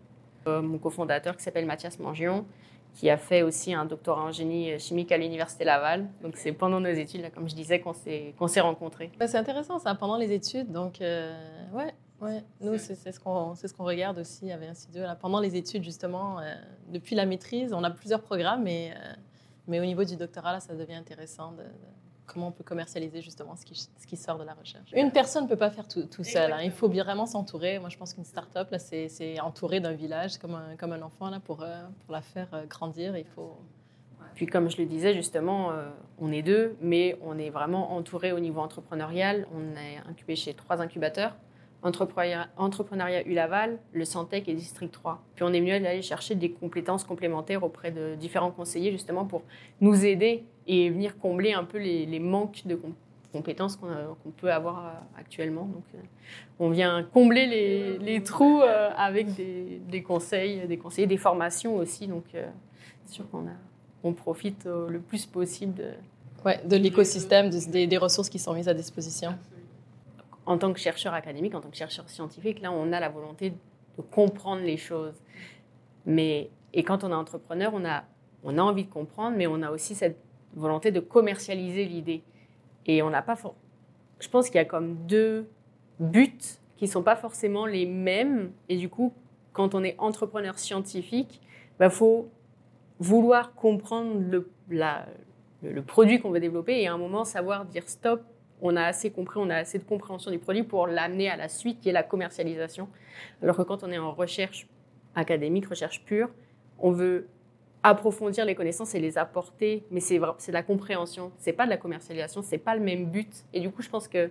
Euh, 0.48 0.62
mon 0.62 0.77
cofondateur 0.77 1.36
qui 1.36 1.43
s'appelle 1.43 1.65
Mathias 1.65 2.00
Mangion, 2.00 2.46
qui 2.93 3.10
a 3.10 3.17
fait 3.17 3.41
aussi 3.41 3.74
un 3.74 3.84
doctorat 3.84 4.24
en 4.24 4.31
génie 4.31 4.79
chimique 4.79 5.12
à 5.12 5.17
l'Université 5.17 5.65
Laval. 5.65 6.08
Donc 6.24 6.38
c'est 6.38 6.53
pendant 6.53 6.79
nos 6.79 6.88
études, 6.88 7.29
comme 7.36 7.50
je 7.50 7.55
disais, 7.55 7.81
qu'on 7.81 7.91
s'est, 7.91 8.62
rencontrés. 8.62 9.12
c'est 9.20 9.36
intéressant 9.36 9.77
ça, 9.77 9.93
pendant 9.93 10.15
les 10.15 10.31
études. 10.31 10.72
Donc 10.72 11.01
euh, 11.01 11.36
ouais, 11.74 11.93
ouais, 12.22 12.44
nous 12.62 12.78
c'est, 12.78 12.96
ce 12.96 13.20
qu'on, 13.20 13.56
c'est 13.56 13.68
ce 13.68 13.74
qu'on 13.74 13.86
regarde 13.86 14.20
aussi 14.20 14.51
avec 14.51 14.70
Insidio. 14.70 15.04
Là. 15.04 15.16
Pendant 15.16 15.40
les 15.40 15.56
études, 15.56 15.84
justement, 15.84 16.40
euh, 16.40 16.54
depuis 16.90 17.16
la 17.16 17.25
maîtrise, 17.25 17.74
on 17.74 17.84
a 17.84 17.92
plusieurs 17.92 18.22
programmes, 18.22 18.63
mais, 18.63 18.94
euh, 18.96 19.13
mais 19.68 19.80
au 19.80 19.86
niveau 19.86 20.04
du 20.04 20.16
doctorat, 20.16 20.54
là, 20.54 20.60
ça 20.60 20.75
devient 20.75 20.96
intéressant 20.96 21.51
de 21.51 21.63
comment 22.32 22.48
on 22.48 22.51
peut 22.51 22.63
commercialiser 22.63 23.22
justement 23.22 23.56
ce 23.56 23.66
qui, 23.66 23.75
ce 23.75 24.08
qui 24.08 24.16
sort 24.16 24.38
de 24.38 24.44
la 24.44 24.54
recherche. 24.54 24.92
Une 24.94 25.12
personne 25.12 25.44
ne 25.44 25.50
peut 25.50 25.58
pas 25.58 25.70
faire 25.70 25.88
tout, 25.88 26.04
tout 26.04 26.24
seul. 26.24 26.51
Hein. 26.51 26.62
Il 26.63 26.72
faut 26.72 26.88
vraiment 26.88 27.25
s'entourer. 27.25 27.80
Moi, 27.80 27.90
je 27.90 27.98
pense 27.98 28.13
qu'une 28.13 28.25
start-up, 28.25 28.74
c'est 28.78 29.40
entouré 29.42 29.80
d'un 29.80 29.94
village 29.94 30.38
comme 30.38 30.56
un, 30.56 30.75
comme 30.78 30.94
un 30.94 31.01
enfant 31.01 31.30
là, 31.30 31.40
pour, 31.40 31.62
euh, 31.62 31.84
pour 32.06 32.13
la 32.13 32.22
faire 32.22 32.48
euh, 32.54 32.66
grandir. 32.66 33.18
Il 33.18 33.25
faut... 33.25 33.58
Puis 34.36 34.46
comme 34.46 34.70
je 34.70 34.78
le 34.78 34.86
disais 34.86 35.13
justement, 35.13 35.72
euh, 35.72 35.90
on 36.20 36.32
est 36.32 36.42
deux, 36.42 36.78
mais 36.82 37.18
on 37.22 37.38
est 37.38 37.50
vraiment 37.50 37.94
entouré 37.94 38.32
au 38.32 38.40
niveau 38.40 38.62
entrepreneurial. 38.62 39.46
On 39.54 39.75
est 39.75 39.98
incubé 40.10 40.36
chez 40.36 40.54
trois 40.54 40.82
incubateurs. 40.82 41.36
Entrepreneuriat 41.83 43.27
U-Laval, 43.27 43.79
le 43.93 44.05
Santec 44.05 44.47
et 44.47 44.53
District 44.53 44.91
3. 44.91 45.23
Puis 45.35 45.43
on 45.43 45.51
est 45.51 45.59
venu 45.59 45.71
aller 45.71 46.01
chercher 46.01 46.35
des 46.35 46.51
compétences 46.51 47.03
complémentaires 47.03 47.63
auprès 47.63 47.91
de 47.91 48.15
différents 48.15 48.51
conseillers 48.51 48.91
justement 48.91 49.25
pour 49.25 49.41
nous 49.79 50.05
aider 50.05 50.43
et 50.67 50.89
venir 50.91 51.17
combler 51.17 51.53
un 51.53 51.63
peu 51.63 51.79
les, 51.79 52.19
manques 52.19 52.61
de 52.65 52.79
compétences 53.33 53.77
qu'on 53.77 54.31
peut 54.31 54.51
avoir 54.51 54.85
euh, 54.85 55.19
actuellement. 55.19 55.65
Donc 55.65 55.83
euh, 55.95 56.00
on 56.59 56.69
vient 56.69 57.03
combler 57.03 57.97
les, 58.00 58.23
trous 58.23 58.61
euh, 58.61 58.91
avec 58.95 59.27
des, 59.33 60.03
conseils, 60.03 60.67
des 60.67 60.77
conseillers, 60.77 61.07
des 61.07 61.17
formations 61.17 61.77
aussi. 61.77 62.07
Donc 62.07 62.25
c'est 62.33 63.13
sûr 63.15 63.29
qu'on 63.31 63.45
on 64.03 64.13
profite 64.13 64.65
le 64.65 65.00
plus 65.00 65.25
possible 65.25 65.73
de, 65.73 65.89
ouais, 66.45 66.61
de 66.63 66.75
l'écosystème, 66.75 67.50
des, 67.50 67.88
des 67.88 67.97
ressources 67.97 68.29
qui 68.29 68.39
sont 68.39 68.53
mises 68.53 68.67
à 68.67 68.73
disposition 68.75 69.33
en 70.51 70.58
tant 70.58 70.74
que 70.74 70.79
chercheur 70.79 71.13
académique, 71.13 71.55
en 71.55 71.62
tant 71.62 71.70
que 71.70 71.77
chercheur 71.77 72.10
scientifique, 72.10 72.62
là, 72.62 72.72
on 72.72 72.91
a 72.91 73.00
la 73.00 73.08
volonté 73.08 73.51
de 73.51 74.01
comprendre 74.12 74.62
les 74.62 74.75
choses. 74.75 75.15
Mais, 76.05 76.50
et 76.74 76.84
quand 76.84 77.05
on 77.05 77.12
est 77.12 77.15
entrepreneur, 77.15 77.72
on 77.74 77.86
a, 77.86 78.03
on 78.43 78.58
a 78.58 78.62
envie 78.62 78.84
de 78.84 78.89
comprendre, 78.89 79.38
mais 79.38 79.48
on 79.48 79.62
a 79.62 79.72
aussi 79.72 79.96
cette 79.96 80.17
volonté 80.53 80.91
de 80.91 81.00
commercialiser 81.00 81.86
l'idée. 81.86 82.22
Et 82.86 83.01
on 83.01 83.10
n'a 83.10 83.22
pas. 83.22 83.38
Je 84.20 84.27
pense 84.27 84.48
qu'il 84.48 84.55
y 84.55 84.60
a 84.60 84.65
comme 84.65 84.96
deux 85.08 85.48
buts 86.00 86.38
qui 86.75 86.86
ne 86.86 86.89
sont 86.89 87.03
pas 87.03 87.15
forcément 87.15 87.65
les 87.65 87.86
mêmes. 87.86 88.51
Et 88.67 88.75
du 88.75 88.89
coup, 88.89 89.13
quand 89.53 89.74
on 89.74 89.84
est 89.84 89.96
entrepreneur 90.00 90.60
scientifique, 90.60 91.39
il 91.43 91.77
bah, 91.79 91.89
faut 91.89 92.29
vouloir 93.00 93.53
comprendre 93.53 94.20
le, 94.20 94.51
le 94.67 95.81
produit 95.81 96.20
qu'on 96.20 96.31
veut 96.31 96.41
développer 96.41 96.81
et 96.81 96.88
à 96.88 96.93
un 96.93 96.98
moment 96.98 97.24
savoir 97.24 97.65
dire 97.65 97.88
stop, 97.88 98.22
on 98.62 98.75
a 98.75 98.84
assez 98.84 99.12
compris, 99.12 99.39
on 99.39 99.50
a 99.50 99.56
assez 99.56 99.80
de 99.80 99.84
compréhension 99.84 100.32
du 100.32 100.39
produit 100.39 100.63
pour 100.63 100.88
l'amener 100.88 101.30
à 101.30 101.36
la 101.36 101.50
suite, 101.50 101.80
qui 101.80 101.89
est 101.89 101.94
la 101.94 102.03
commercialisation. 102.03 102.88
Alors 103.41 103.58
que 103.58 103.63
quand 103.63 103.84
on 103.84 103.91
est 103.91 103.98
en 103.98 104.12
recherche 104.12 104.68
académique, 105.15 105.65
recherche 105.65 106.03
pure, 106.06 106.30
on 106.80 106.91
veut 106.91 107.27
approfondir 107.84 108.46
les 108.46 108.53
connaissances 108.53 108.94
et 108.94 109.00
les 109.00 109.18
apporter, 109.18 109.84
mais 109.89 110.00
c'est 110.00 110.20
de 110.20 110.51
la 110.51 110.63
compréhension, 110.63 111.32
c'est 111.38 111.53
pas 111.53 111.65
de 111.65 111.72
la 111.72 111.77
commercialisation, 111.77 112.41
c'est 112.44 112.60
pas 112.60 112.75
le 112.75 112.82
même 112.82 113.06
but. 113.06 113.44
Et 113.53 113.60
du 113.60 113.72
coup, 113.72 113.82
je 113.82 113.89
pense 113.89 114.08
que 114.08 114.30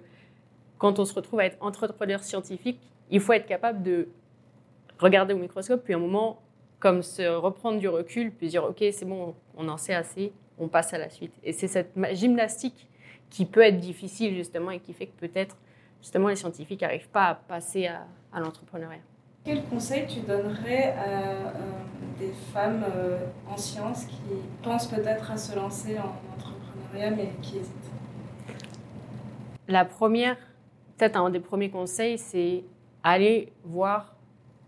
quand 0.78 0.98
on 0.98 1.04
se 1.04 1.12
retrouve 1.12 1.40
à 1.40 1.46
être 1.46 1.58
entrepreneur 1.60 2.22
scientifique, 2.22 2.80
il 3.10 3.20
faut 3.20 3.32
être 3.32 3.46
capable 3.46 3.82
de 3.82 4.08
regarder 4.98 5.34
au 5.34 5.38
microscope, 5.38 5.82
puis 5.82 5.94
à 5.94 5.96
un 5.96 6.00
moment, 6.00 6.40
comme 6.78 7.02
se 7.02 7.22
reprendre 7.22 7.80
du 7.80 7.88
recul, 7.88 8.30
puis 8.30 8.48
dire, 8.48 8.64
OK, 8.64 8.78
c'est 8.92 9.04
bon, 9.04 9.34
on 9.56 9.68
en 9.68 9.76
sait 9.76 9.94
assez, 9.94 10.32
on 10.58 10.68
passe 10.68 10.94
à 10.94 10.98
la 10.98 11.10
suite. 11.10 11.32
Et 11.42 11.52
c'est 11.52 11.68
cette 11.68 11.92
gymnastique 12.12 12.88
qui 13.30 13.46
peut 13.46 13.62
être 13.62 13.78
difficile 13.78 14.34
justement 14.34 14.72
et 14.72 14.80
qui 14.80 14.92
fait 14.92 15.06
que 15.06 15.18
peut-être 15.18 15.56
justement 16.00 16.28
les 16.28 16.36
scientifiques 16.36 16.82
n'arrivent 16.82 17.08
pas 17.08 17.26
à 17.28 17.34
passer 17.34 17.86
à, 17.86 18.40
l'entrepreneuriat. 18.40 19.00
Quel 19.44 19.64
conseil 19.64 20.06
tu 20.06 20.20
donnerais 20.20 20.94
à 20.98 21.08
euh, 21.08 21.50
des 22.18 22.32
femmes 22.52 22.84
euh, 22.94 23.18
en 23.48 23.56
sciences 23.56 24.04
qui 24.04 24.18
pensent 24.62 24.88
peut-être 24.88 25.30
à 25.30 25.36
se 25.36 25.56
lancer 25.56 25.96
en 25.98 26.12
entrepreneuriat 26.36 27.10
mais 27.10 27.32
qui 27.40 27.58
hésitent? 27.58 27.90
La 29.66 29.84
première, 29.84 30.36
peut-être 30.98 31.16
un 31.16 31.30
des 31.30 31.40
premiers 31.40 31.70
conseils, 31.70 32.18
c'est 32.18 32.64
aller 33.02 33.52
voir, 33.64 34.16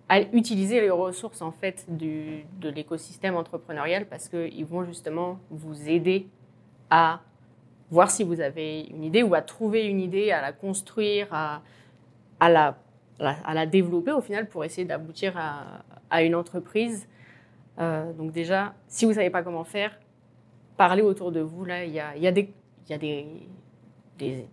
aller 0.08 0.28
utiliser 0.32 0.80
les 0.80 0.90
ressources 0.90 1.42
en 1.42 1.52
fait 1.52 1.84
du, 1.88 2.44
de 2.60 2.68
l'écosystème 2.70 3.36
entrepreneurial 3.36 4.06
parce 4.06 4.28
qu'ils 4.28 4.64
vont 4.64 4.84
justement 4.84 5.38
vous 5.50 5.88
aider 5.88 6.28
à 6.88 7.20
voir 7.92 8.10
si 8.10 8.24
vous 8.24 8.40
avez 8.40 8.80
une 8.84 9.04
idée 9.04 9.22
ou 9.22 9.34
à 9.34 9.42
trouver 9.42 9.84
une 9.86 10.00
idée, 10.00 10.32
à 10.32 10.40
la 10.40 10.52
construire, 10.52 11.28
à, 11.30 11.62
à, 12.40 12.48
la, 12.48 12.76
à 13.20 13.54
la, 13.54 13.66
développer 13.66 14.12
au 14.12 14.20
final 14.20 14.48
pour 14.48 14.64
essayer 14.64 14.86
d'aboutir 14.86 15.36
à, 15.36 15.84
à, 16.10 16.22
une 16.22 16.34
entreprise. 16.34 17.06
Euh, 17.78 18.12
donc 18.14 18.32
déjà, 18.32 18.74
si 18.88 19.04
vous 19.04 19.10
ne 19.10 19.16
savez 19.16 19.30
pas 19.30 19.42
comment 19.42 19.64
faire, 19.64 20.00
parlez 20.76 21.02
autour 21.02 21.32
de 21.32 21.40
vous. 21.40 21.64
Là, 21.64 21.84
il 21.84 21.92
y 21.92 22.00
a, 22.00 22.16
y 22.16 22.26
a, 22.26 22.32
des, 22.32 22.52
y 22.88 22.94
a 22.94 22.98
des, 22.98 23.26
des, 24.18 24.46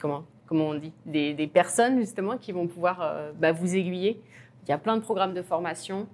comment, 0.00 0.24
comment 0.46 0.68
on 0.68 0.74
dit, 0.76 0.92
des, 1.04 1.34
des 1.34 1.46
personnes 1.48 1.98
justement 1.98 2.38
qui 2.38 2.52
vont 2.52 2.68
pouvoir 2.68 3.00
euh, 3.02 3.32
bah, 3.32 3.52
vous 3.52 3.74
aiguiller. 3.74 4.22
Il 4.62 4.70
y 4.70 4.72
a 4.72 4.78
plein 4.78 4.96
de 4.96 5.02
programmes 5.02 5.34
de 5.34 5.42
formation. 5.42 6.06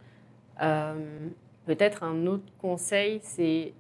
Euh, 0.63 1.29
Peut-être 1.69 2.03
un 2.03 2.27
autre 2.27 2.51
conseil, 2.63 3.21
c'est 3.23 3.75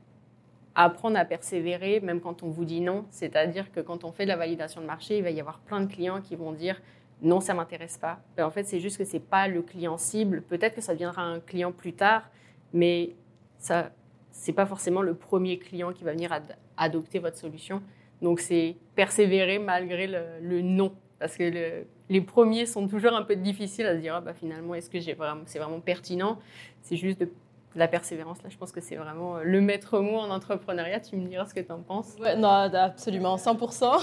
apprendre 0.84 1.18
à 1.18 1.24
persévérer 1.24 1.98
même 2.00 2.20
quand 2.20 2.44
on 2.44 2.48
vous 2.48 2.64
dit 2.64 2.80
non. 2.80 3.04
C'est-à-dire 3.10 3.72
que 3.72 3.80
quand 3.80 4.04
on 4.04 4.12
fait 4.12 4.24
de 4.24 4.28
la 4.28 4.36
validation 4.36 4.80
de 4.80 4.86
marché, 4.86 5.18
il 5.18 5.24
va 5.24 5.30
y 5.30 5.40
avoir 5.40 5.58
plein 5.58 5.80
de 5.80 5.92
clients 5.92 6.20
qui 6.20 6.36
vont 6.36 6.52
dire 6.52 6.80
non, 7.20 7.40
ça 7.40 7.52
m'intéresse 7.52 7.98
pas. 7.98 8.20
Ben, 8.36 8.46
en 8.46 8.50
fait, 8.50 8.62
c'est 8.62 8.78
juste 8.78 8.96
que 8.96 9.04
c'est 9.04 9.18
pas 9.18 9.48
le 9.48 9.62
client 9.62 9.98
cible. 9.98 10.40
Peut-être 10.42 10.76
que 10.76 10.80
ça 10.80 10.92
deviendra 10.92 11.22
un 11.22 11.40
client 11.40 11.72
plus 11.72 11.94
tard, 11.94 12.30
mais 12.72 13.16
ça, 13.58 13.90
c'est 14.30 14.52
pas 14.52 14.66
forcément 14.66 15.02
le 15.02 15.14
premier 15.14 15.58
client 15.58 15.92
qui 15.92 16.04
va 16.04 16.12
venir 16.12 16.30
adopter 16.76 17.18
votre 17.18 17.36
solution. 17.36 17.82
Donc, 18.22 18.38
c'est 18.38 18.76
persévérer 18.94 19.58
malgré 19.58 20.06
le, 20.06 20.62
non, 20.62 20.92
parce 21.18 21.36
que 21.36 21.82
les 22.08 22.20
premiers 22.20 22.66
sont 22.66 22.86
toujours 22.86 23.14
un 23.14 23.22
peu 23.22 23.34
difficiles 23.34 23.86
à 23.86 23.96
se 23.96 24.00
dire 24.00 24.14
ah, 24.14 24.20
bah, 24.20 24.32
finalement 24.32 24.76
est-ce 24.76 24.88
que 24.88 25.00
c'est 25.00 25.14
vraiment 25.14 25.80
pertinent? 25.80 26.38
C'est 26.82 26.96
juste 26.96 27.18
de 27.18 27.28
la 27.74 27.86
persévérance, 27.86 28.42
là, 28.42 28.48
je 28.48 28.56
pense 28.56 28.72
que 28.72 28.80
c'est 28.80 28.96
vraiment 28.96 29.36
euh, 29.36 29.42
le 29.44 29.60
maître 29.60 30.00
mot 30.00 30.16
en 30.18 30.30
entrepreneuriat. 30.30 31.00
Tu 31.00 31.16
me 31.16 31.26
diras 31.26 31.46
ce 31.46 31.54
que 31.54 31.60
tu 31.60 31.70
en 31.70 31.80
penses. 31.80 32.16
Non, 32.36 32.48
absolument, 32.48 33.36
100%. 33.36 34.00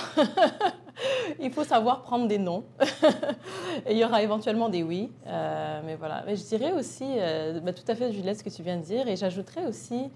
il 1.39 1.51
faut 1.51 1.63
savoir 1.63 2.03
prendre 2.03 2.27
des 2.27 2.37
non. 2.37 2.63
Et 3.85 3.93
il 3.93 3.97
y 3.97 4.05
aura 4.05 4.21
éventuellement 4.21 4.69
des 4.69 4.83
oui. 4.83 5.11
Euh, 5.27 5.81
mais 5.83 5.95
voilà. 5.95 6.23
Mais 6.25 6.35
je 6.35 6.43
dirais 6.43 6.73
aussi, 6.73 7.05
euh, 7.05 7.59
bah, 7.59 7.73
tout 7.73 7.83
à 7.87 7.95
fait, 7.95 8.11
Juliette, 8.11 8.37
ce 8.37 8.43
que 8.43 8.49
tu 8.49 8.61
viens 8.61 8.77
de 8.77 8.83
dire. 8.83 9.07
Et 9.07 9.15
j'ajouterais 9.15 9.65
aussi, 9.65 10.09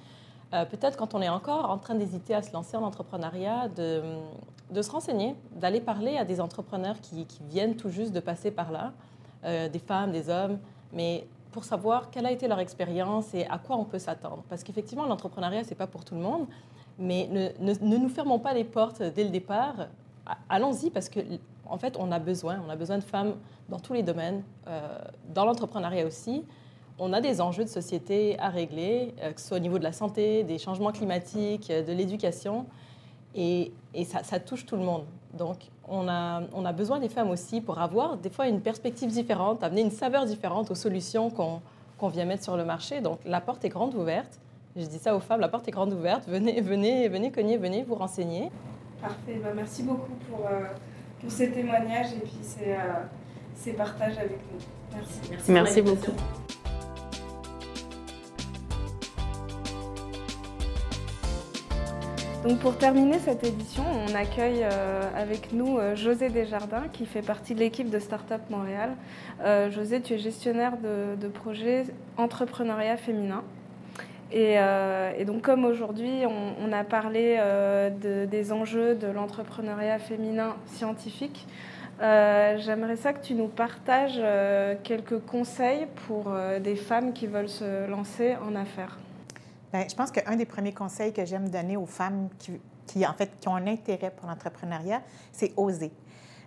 peut-être 0.51 0.95
quand 0.95 1.15
on 1.15 1.21
est 1.21 1.29
encore 1.29 1.69
en 1.69 1.77
train 1.77 1.95
d'hésiter 1.95 2.35
à 2.35 2.41
se 2.41 2.53
lancer 2.53 2.77
en 2.77 2.83
entrepreneuriat, 2.83 3.67
de, 3.67 4.01
de 4.71 4.81
se 4.81 4.91
renseigner, 4.91 5.35
d'aller 5.55 5.81
parler 5.81 6.17
à 6.17 6.25
des 6.25 6.39
entrepreneurs 6.39 7.01
qui, 7.01 7.25
qui, 7.25 7.41
viennent 7.49 7.75
tout 7.75 7.89
juste 7.89 8.13
de 8.13 8.19
passer 8.19 8.51
par 8.51 8.71
là, 8.71 8.93
des 9.43 9.79
femmes, 9.79 10.11
des 10.11 10.29
hommes. 10.29 10.59
Mais 10.91 11.27
pour 11.51 11.63
savoir 11.63 12.09
quelle 12.11 12.25
a 12.25 12.31
été 12.31 12.47
leur 12.47 12.59
expérience 12.59 13.33
et 13.33 13.45
à 13.47 13.57
quoi 13.57 13.75
on 13.75 13.85
peut 13.85 13.99
s'attendre. 13.99 14.43
Parce 14.49 14.63
qu'effectivement, 14.63 15.05
l'entrepreneuriat, 15.05 15.63
ce 15.63 15.71
n'est 15.71 15.75
pas 15.75 15.87
pour 15.87 16.05
tout 16.05 16.15
le 16.15 16.21
monde, 16.21 16.47
mais 16.97 17.27
ne, 17.31 17.49
ne, 17.59 17.97
nous 17.97 18.09
fermons 18.09 18.39
pas 18.39 18.53
les 18.53 18.63
portes 18.63 19.01
dès 19.01 19.23
le 19.23 19.29
départ. 19.29 19.87
Allons-y 20.47 20.89
parce 20.89 21.09
que 21.09 21.19
en 21.65 21.77
fait, 21.77 21.95
on 21.99 22.11
a 22.11 22.19
besoin, 22.19 22.61
on 22.65 22.69
a 22.69 22.75
besoin 22.75 22.97
de 22.97 23.03
femmes 23.03 23.35
dans 23.69 23.79
tous 23.79 23.93
les 23.93 24.03
domaines, 24.03 24.43
euh, 24.67 24.97
dans 25.33 25.45
l'entrepreneuriat 25.45 26.05
aussi. 26.05 26.43
On 26.97 27.13
a 27.13 27.21
des 27.21 27.39
enjeux 27.41 27.63
de 27.63 27.69
société 27.69 28.37
à 28.39 28.49
régler, 28.49 29.13
euh, 29.21 29.31
que 29.31 29.39
ce 29.39 29.47
soit 29.47 29.57
au 29.57 29.61
niveau 29.61 29.77
de 29.77 29.83
la 29.83 29.93
santé, 29.93 30.43
des 30.43 30.57
changements 30.57 30.91
climatiques, 30.91 31.69
de 31.69 31.93
l'éducation, 31.93 32.65
et, 33.35 33.71
et 33.93 34.05
ça, 34.05 34.23
ça, 34.23 34.39
touche 34.39 34.65
tout 34.65 34.75
le 34.75 34.83
monde. 34.83 35.03
Donc, 35.33 35.57
on 35.87 36.07
a, 36.07 36.41
on 36.53 36.65
a, 36.65 36.73
besoin 36.73 36.99
des 36.99 37.09
femmes 37.09 37.29
aussi 37.29 37.61
pour 37.61 37.79
avoir 37.79 38.17
des 38.17 38.29
fois 38.29 38.47
une 38.47 38.61
perspective 38.61 39.09
différente, 39.09 39.63
amener 39.63 39.81
une 39.81 39.91
saveur 39.91 40.25
différente 40.25 40.71
aux 40.71 40.75
solutions 40.75 41.29
qu'on 41.29 42.07
vient 42.07 42.25
mettre 42.25 42.43
sur 42.43 42.57
le 42.57 42.65
marché. 42.65 43.01
Donc, 43.01 43.19
la 43.25 43.41
porte 43.41 43.63
est 43.65 43.69
grande 43.69 43.95
ouverte. 43.95 44.39
Je 44.75 44.85
dis 44.85 44.99
ça 44.99 45.15
aux 45.15 45.19
femmes, 45.19 45.41
la 45.41 45.49
porte 45.49 45.67
est 45.67 45.71
grande 45.71 45.93
ouverte. 45.93 46.27
Venez, 46.27 46.61
venez, 46.61 47.07
venez 47.07 47.31
cogner, 47.31 47.57
venez 47.57 47.83
vous 47.83 47.95
renseigner. 47.95 48.49
Parfait. 49.01 49.39
Bah, 49.43 49.49
merci 49.55 49.83
beaucoup 49.83 50.13
pour, 50.29 50.45
euh, 50.45 50.65
pour, 51.19 51.31
ces 51.31 51.51
témoignages 51.51 52.13
et 52.13 52.19
puis 52.19 52.37
ces, 52.41 52.73
euh, 52.73 52.77
ces 53.55 53.73
partages 53.73 54.17
avec 54.17 54.39
nous. 54.51 54.59
Merci. 54.93 55.19
Merci, 55.29 55.51
merci 55.51 55.81
beaucoup. 55.81 56.11
Donc 62.43 62.59
pour 62.59 62.77
terminer 62.77 63.19
cette 63.19 63.43
édition, 63.43 63.83
on 64.07 64.15
accueille 64.15 64.63
euh, 64.63 65.01
avec 65.13 65.51
nous 65.51 65.77
euh, 65.77 65.93
José 65.97 66.29
Desjardins 66.29 66.85
qui 66.93 67.05
fait 67.05 67.21
partie 67.21 67.53
de 67.53 67.59
l'équipe 67.59 67.89
de 67.89 67.99
Startup 67.99 68.39
Montréal. 68.49 68.91
Euh, 69.43 69.69
José, 69.69 70.01
tu 70.01 70.13
es 70.13 70.17
gestionnaire 70.17 70.77
de, 70.77 71.27
projets 71.27 71.83
entrepreneuriat 72.15 72.95
féminin. 72.95 73.43
Et, 74.31 74.57
donc 75.25 75.41
comme 75.41 75.65
aujourd'hui 75.65 76.23
on, 76.27 76.71
a 76.71 76.83
parlé 76.83 77.39
des 77.99 78.51
enjeux 78.51 78.93
de 78.93 79.07
l'entrepreneuriat 79.07 79.97
féminin 79.97 80.55
scientifique, 80.67 81.47
j'aimerais 81.99 82.95
ça 82.95 83.13
que 83.13 83.25
tu 83.25 83.33
nous 83.33 83.47
partages 83.47 84.21
quelques 84.83 85.19
conseils 85.25 85.87
pour 86.07 86.31
des 86.61 86.75
femmes 86.75 87.13
qui 87.13 87.25
veulent 87.25 87.49
se 87.49 87.89
lancer 87.89 88.35
en 88.47 88.55
affaires. 88.55 88.97
Bien, 89.71 89.85
je 89.87 89.95
pense 89.95 90.09
qu'un 90.11 90.35
des 90.35 90.45
premiers 90.45 90.73
conseils 90.73 91.13
que 91.13 91.25
j'aime 91.25 91.49
donner 91.49 91.77
aux 91.77 91.85
femmes 91.85 92.29
qui, 92.87 93.05
en 93.05 93.13
fait, 93.13 93.39
qui 93.39 93.47
ont 93.47 93.55
un 93.55 93.67
intérêt 93.67 94.09
pour 94.09 94.27
l'entrepreneuriat, 94.27 95.03
c'est 95.31 95.53
oser. 95.55 95.91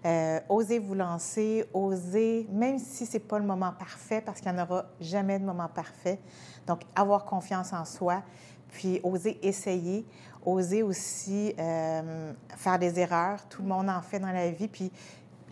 Euh, 0.04 0.40
oser 0.48 0.80
vous 0.80 0.94
lancer, 0.94 1.64
oser, 1.72 2.48
même 2.50 2.80
si 2.80 3.06
ce 3.06 3.12
n'est 3.12 3.20
pas 3.20 3.38
le 3.38 3.44
moment 3.44 3.72
parfait, 3.78 4.20
parce 4.20 4.40
qu'il 4.40 4.50
n'y 4.50 4.58
en 4.58 4.64
aura 4.64 4.86
jamais 5.00 5.38
de 5.38 5.44
moment 5.44 5.68
parfait. 5.68 6.18
Donc, 6.66 6.80
avoir 6.96 7.24
confiance 7.24 7.72
en 7.72 7.84
soi, 7.84 8.24
puis 8.70 9.00
oser 9.04 9.38
essayer, 9.46 10.04
oser 10.44 10.82
aussi 10.82 11.54
euh, 11.60 12.32
faire 12.56 12.80
des 12.80 12.98
erreurs. 12.98 13.46
Tout 13.48 13.62
le 13.62 13.68
monde 13.68 13.88
en 13.88 14.02
fait 14.02 14.18
dans 14.18 14.32
la 14.32 14.50
vie, 14.50 14.66
puis 14.66 14.90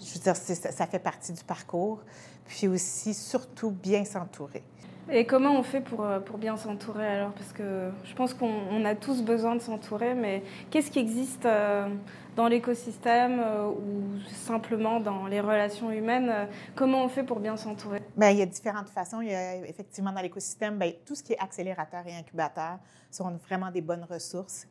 je 0.01 0.15
veux 0.15 0.21
dire, 0.21 0.35
ça 0.35 0.87
fait 0.87 0.99
partie 0.99 1.33
du 1.33 1.45
parcours. 1.45 2.01
Puis 2.47 2.67
aussi, 2.67 3.15
surtout, 3.15 3.71
bien 3.71 4.05
s'entourer. 4.05 4.65
Et 5.09 5.27
comment 5.27 5.59
on 5.59 5.63
fait 5.63 5.81
pour, 5.81 6.05
euh, 6.05 6.21
pour 6.21 6.39
bien 6.39 6.57
s'entourer 6.57 7.07
alors? 7.07 7.33
Parce 7.33 7.53
que 7.53 7.91
je 8.05 8.15
pense 8.15 8.35
qu'on 8.35 8.85
a 8.85 8.95
tous 8.95 9.23
besoin 9.23 9.57
de 9.57 9.61
s'entourer, 9.61 10.15
mais 10.15 10.43
qu'est-ce 10.71 10.91
qui 10.91 10.99
existe 10.99 11.47
euh, 11.47 11.89
dans 12.37 12.47
l'écosystème 12.47 13.41
euh, 13.41 13.69
ou 13.69 14.21
simplement 14.29 15.01
dans 15.01 15.27
les 15.27 15.41
relations 15.41 15.91
humaines 15.91 16.49
Comment 16.77 17.05
on 17.05 17.09
fait 17.09 17.25
pour 17.25 17.41
bien 17.41 17.57
s'entourer? 17.57 18.01
Bien, 18.17 18.31
il 18.31 18.39
y 18.39 18.43
a 18.43 18.47
différentes 18.47 18.89
façons. 18.89 19.21
Il 19.21 19.31
y 19.31 19.35
a 19.35 19.57
effectivement 19.67 20.13
dans 20.13 20.21
l'écosystème, 20.21 20.79
bien, 20.79 20.93
tout 21.05 21.15
ce 21.15 21.23
qui 21.23 21.33
est 21.33 21.41
accélérateur 21.41 22.07
et 22.07 22.15
incubateur 22.15 22.79
sont 23.11 23.33
vraiment 23.49 23.71
des 23.71 23.81
bonnes 23.81 24.07
ressources 24.09 24.69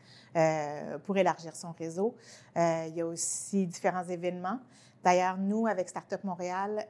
pour 1.05 1.17
élargir 1.17 1.55
son 1.55 1.73
réseau. 1.77 2.15
il 2.55 2.93
y 2.95 3.01
a 3.01 3.05
aussi 3.05 3.65
différents 3.65 4.05
événements. 4.05 4.59
D'ailleurs, 5.03 5.37
nous, 5.37 5.67
avec 5.67 5.89
Startup 5.89 6.23
Montréal, 6.23 6.85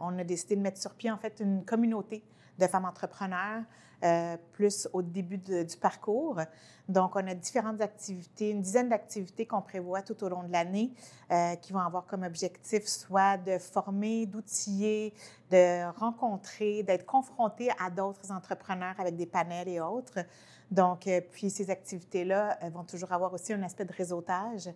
on 0.00 0.18
a 0.18 0.24
décidé 0.24 0.56
de 0.56 0.60
mettre 0.60 0.80
sur 0.80 0.94
pied 0.94 1.10
en 1.10 1.18
fait 1.18 1.40
une 1.40 1.64
communauté 1.64 2.22
de 2.58 2.66
femmes 2.66 2.84
entrepreneurs, 2.84 3.62
euh, 4.02 4.36
plus 4.52 4.88
au 4.92 5.02
début 5.02 5.38
du 5.38 5.76
parcours. 5.80 6.40
Donc, 6.88 7.16
on 7.16 7.26
a 7.26 7.34
différentes 7.34 7.80
activités, 7.80 8.50
une 8.50 8.60
dizaine 8.60 8.90
d'activités 8.90 9.46
qu'on 9.46 9.62
prévoit 9.62 10.02
tout 10.02 10.22
au 10.22 10.28
long 10.28 10.42
de 10.42 10.52
l'année, 10.52 10.92
euh, 11.30 11.56
qui 11.56 11.72
vont 11.72 11.80
avoir 11.80 12.06
comme 12.06 12.24
objectif 12.24 12.86
soit 12.86 13.38
de 13.38 13.56
former, 13.58 14.26
d'outiller, 14.26 15.14
de 15.50 15.90
rencontrer, 15.98 16.82
d'être 16.82 17.06
confrontés 17.06 17.70
à 17.80 17.88
d'autres 17.88 18.30
entrepreneurs 18.30 18.94
avec 18.98 19.16
des 19.16 19.26
panels 19.26 19.68
et 19.68 19.80
autres. 19.80 20.18
Donc, 20.70 21.06
euh, 21.06 21.20
puis 21.32 21.48
ces 21.48 21.70
activités-là 21.70 22.58
vont 22.70 22.84
toujours 22.84 23.12
avoir 23.12 23.32
aussi 23.32 23.52
un 23.54 23.62
aspect 23.62 23.84
de 23.84 23.92
réseautage. 23.92 24.68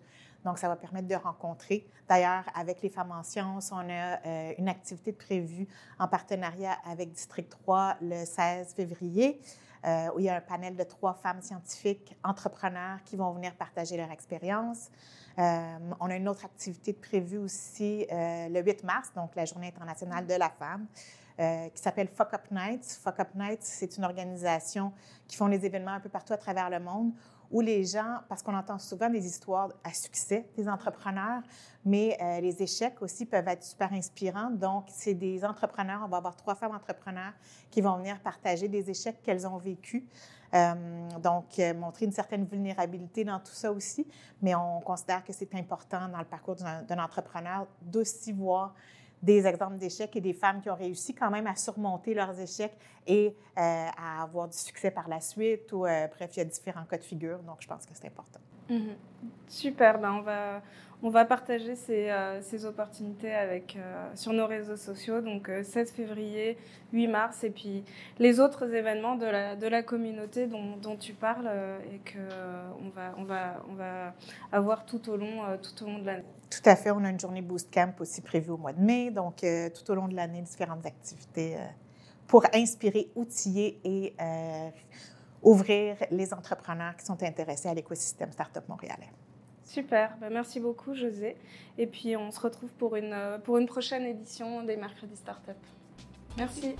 Donc, 0.44 0.58
ça 0.58 0.68
va 0.68 0.76
permettre 0.76 1.08
de 1.08 1.14
rencontrer. 1.14 1.86
D'ailleurs, 2.08 2.44
avec 2.54 2.80
les 2.82 2.88
femmes 2.88 3.12
en 3.12 3.22
sciences, 3.22 3.70
on 3.72 3.88
a 3.88 4.24
euh, 4.24 4.52
une 4.58 4.68
activité 4.68 5.12
prévue 5.12 5.66
en 5.98 6.08
partenariat 6.08 6.76
avec 6.86 7.12
District 7.12 7.48
3 7.50 7.96
le 8.00 8.24
16 8.24 8.74
février. 8.74 9.40
Euh, 9.84 10.08
où 10.14 10.18
il 10.18 10.24
y 10.24 10.28
a 10.28 10.36
un 10.36 10.40
panel 10.40 10.76
de 10.76 10.82
trois 10.82 11.14
femmes 11.14 11.40
scientifiques, 11.40 12.16
entrepreneurs 12.24 12.98
qui 13.04 13.16
vont 13.16 13.32
venir 13.32 13.54
partager 13.54 13.96
leur 13.96 14.10
expérience. 14.10 14.90
Euh, 15.38 15.78
on 16.00 16.10
a 16.10 16.16
une 16.16 16.28
autre 16.28 16.44
activité 16.44 16.92
prévue 16.92 17.38
aussi 17.38 18.04
le 18.10 18.60
8 18.60 18.82
mars, 18.82 19.12
donc 19.14 19.36
la 19.36 19.44
Journée 19.44 19.68
internationale 19.68 20.26
de 20.26 20.34
la 20.34 20.50
femme, 20.50 20.86
qui 21.38 21.80
s'appelle 21.80 22.08
Fuck 22.08 22.34
Up 22.34 22.50
Nights. 22.50 22.98
Fuck 23.04 23.20
Up 23.20 23.28
Nights, 23.36 23.62
c'est 23.62 23.96
une 23.96 24.04
organisation 24.04 24.92
qui 25.28 25.36
font 25.36 25.48
des 25.48 25.64
événements 25.64 25.92
un 25.92 26.00
peu 26.00 26.08
partout 26.08 26.32
à 26.32 26.38
travers 26.38 26.68
le 26.70 26.80
monde 26.80 27.12
où 27.50 27.60
les 27.60 27.84
gens, 27.84 28.18
parce 28.28 28.42
qu'on 28.42 28.54
entend 28.54 28.78
souvent 28.78 29.08
des 29.08 29.26
histoires 29.26 29.70
à 29.84 29.92
succès 29.92 30.48
des 30.56 30.68
entrepreneurs, 30.68 31.42
mais 31.84 32.16
euh, 32.20 32.40
les 32.40 32.62
échecs 32.62 33.00
aussi 33.00 33.24
peuvent 33.24 33.48
être 33.48 33.64
super 33.64 33.92
inspirants. 33.92 34.50
Donc, 34.50 34.84
c'est 34.88 35.14
des 35.14 35.44
entrepreneurs, 35.44 36.02
on 36.04 36.08
va 36.08 36.18
avoir 36.18 36.36
trois 36.36 36.54
femmes 36.54 36.74
entrepreneurs 36.74 37.32
qui 37.70 37.80
vont 37.80 37.96
venir 37.96 38.20
partager 38.20 38.68
des 38.68 38.90
échecs 38.90 39.22
qu'elles 39.22 39.46
ont 39.46 39.56
vécus. 39.56 40.04
Euh, 40.54 40.74
donc, 41.22 41.58
euh, 41.58 41.74
montrer 41.74 42.06
une 42.06 42.12
certaine 42.12 42.44
vulnérabilité 42.44 43.24
dans 43.24 43.38
tout 43.38 43.52
ça 43.52 43.70
aussi, 43.72 44.06
mais 44.42 44.54
on 44.54 44.80
considère 44.80 45.24
que 45.24 45.32
c'est 45.32 45.54
important 45.54 46.08
dans 46.08 46.18
le 46.18 46.24
parcours 46.24 46.56
d'un 46.56 46.98
entrepreneur 46.98 47.66
d'aussi 47.82 48.32
voir 48.32 48.74
des 49.22 49.46
exemples 49.46 49.78
d'échecs 49.78 50.14
et 50.16 50.20
des 50.20 50.32
femmes 50.32 50.60
qui 50.60 50.70
ont 50.70 50.76
réussi 50.76 51.14
quand 51.14 51.30
même 51.30 51.46
à 51.46 51.56
surmonter 51.56 52.14
leurs 52.14 52.38
échecs 52.38 52.76
et 53.06 53.28
euh, 53.28 53.86
à 53.96 54.22
avoir 54.22 54.48
du 54.48 54.56
succès 54.56 54.90
par 54.90 55.08
la 55.08 55.20
suite. 55.20 55.72
Ou, 55.72 55.86
euh, 55.86 56.06
bref, 56.08 56.30
il 56.36 56.38
y 56.38 56.42
a 56.42 56.44
différents 56.44 56.84
cas 56.84 56.98
de 56.98 57.04
figure, 57.04 57.38
donc 57.40 57.56
je 57.60 57.66
pense 57.66 57.84
que 57.84 57.92
c'est 57.94 58.06
important. 58.06 58.40
Mhm. 58.68 58.94
Super, 59.46 59.98
ben 59.98 60.12
on, 60.12 60.20
va, 60.20 60.62
on 61.02 61.10
va 61.10 61.24
partager 61.24 61.74
ces, 61.74 62.10
euh, 62.10 62.40
ces 62.42 62.66
opportunités 62.66 63.34
avec, 63.34 63.78
sur 64.14 64.32
nos 64.32 64.46
réseaux 64.46 64.76
sociaux, 64.76 65.20
donc 65.20 65.50
16 65.62 65.92
février, 65.92 66.58
8 66.92 67.08
mars, 67.08 67.44
et 67.44 67.50
puis 67.50 67.82
les 68.18 68.40
autres 68.40 68.74
événements 68.74 69.16
de 69.16 69.26
la, 69.26 69.56
de 69.56 69.66
la 69.66 69.82
communauté 69.82 70.46
dont, 70.46 70.76
dont 70.76 70.96
tu 70.96 71.14
parles 71.14 71.50
et 71.92 72.12
qu'on 72.12 72.86
on 72.86 72.90
va, 72.90 73.14
on 73.16 73.24
va, 73.24 73.64
on 73.70 73.74
va 73.74 74.14
avoir 74.52 74.84
tout 74.84 75.08
au 75.08 75.16
long, 75.16 75.42
tout 75.62 75.84
au 75.84 75.86
long 75.86 75.98
de 75.98 76.06
l'année. 76.06 76.24
Tout 76.50 76.62
à 76.64 76.76
fait. 76.76 76.90
On 76.90 77.04
a 77.04 77.10
une 77.10 77.20
journée 77.20 77.42
Boost 77.42 77.72
Camp 77.72 77.94
aussi 78.00 78.20
prévue 78.20 78.50
au 78.50 78.56
mois 78.56 78.72
de 78.72 78.80
mai. 78.80 79.10
Donc, 79.10 79.44
euh, 79.44 79.68
tout 79.70 79.90
au 79.90 79.94
long 79.94 80.08
de 80.08 80.14
l'année, 80.14 80.40
différentes 80.42 80.86
activités 80.86 81.56
euh, 81.56 81.66
pour 82.26 82.44
inspirer, 82.54 83.10
outiller 83.14 83.78
et 83.84 84.14
euh, 84.20 84.70
ouvrir 85.42 85.96
les 86.10 86.32
entrepreneurs 86.34 86.96
qui 86.96 87.04
sont 87.04 87.22
intéressés 87.22 87.68
à 87.68 87.74
l'écosystème 87.74 88.32
Startup 88.32 88.66
montréalais. 88.68 89.10
Super. 89.64 90.16
Ben, 90.20 90.30
merci 90.32 90.60
beaucoup, 90.60 90.94
José. 90.94 91.36
Et 91.76 91.86
puis, 91.86 92.16
on 92.16 92.30
se 92.30 92.40
retrouve 92.40 92.72
pour 92.74 92.96
une, 92.96 93.38
pour 93.44 93.58
une 93.58 93.66
prochaine 93.66 94.04
édition 94.04 94.62
des 94.62 94.76
Mercredis 94.76 95.16
Startup. 95.16 95.56
Merci. 96.38 96.74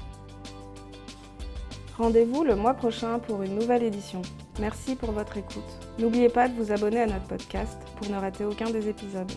Rendez-vous 1.99 2.44
le 2.44 2.55
mois 2.55 2.75
prochain 2.75 3.18
pour 3.18 3.42
une 3.42 3.57
nouvelle 3.57 3.83
édition. 3.83 4.23
Merci 4.61 4.94
pour 4.94 5.11
votre 5.11 5.37
écoute. 5.37 5.64
N'oubliez 5.99 6.29
pas 6.29 6.49
de 6.49 6.55
vous 6.55 6.73
abonner 6.73 7.03
à 7.03 7.07
notre 7.07 7.27
podcast 7.27 7.77
pour 7.97 8.09
ne 8.09 8.16
rater 8.16 8.44
aucun 8.44 8.71
des 8.71 8.88
épisodes. 8.88 9.33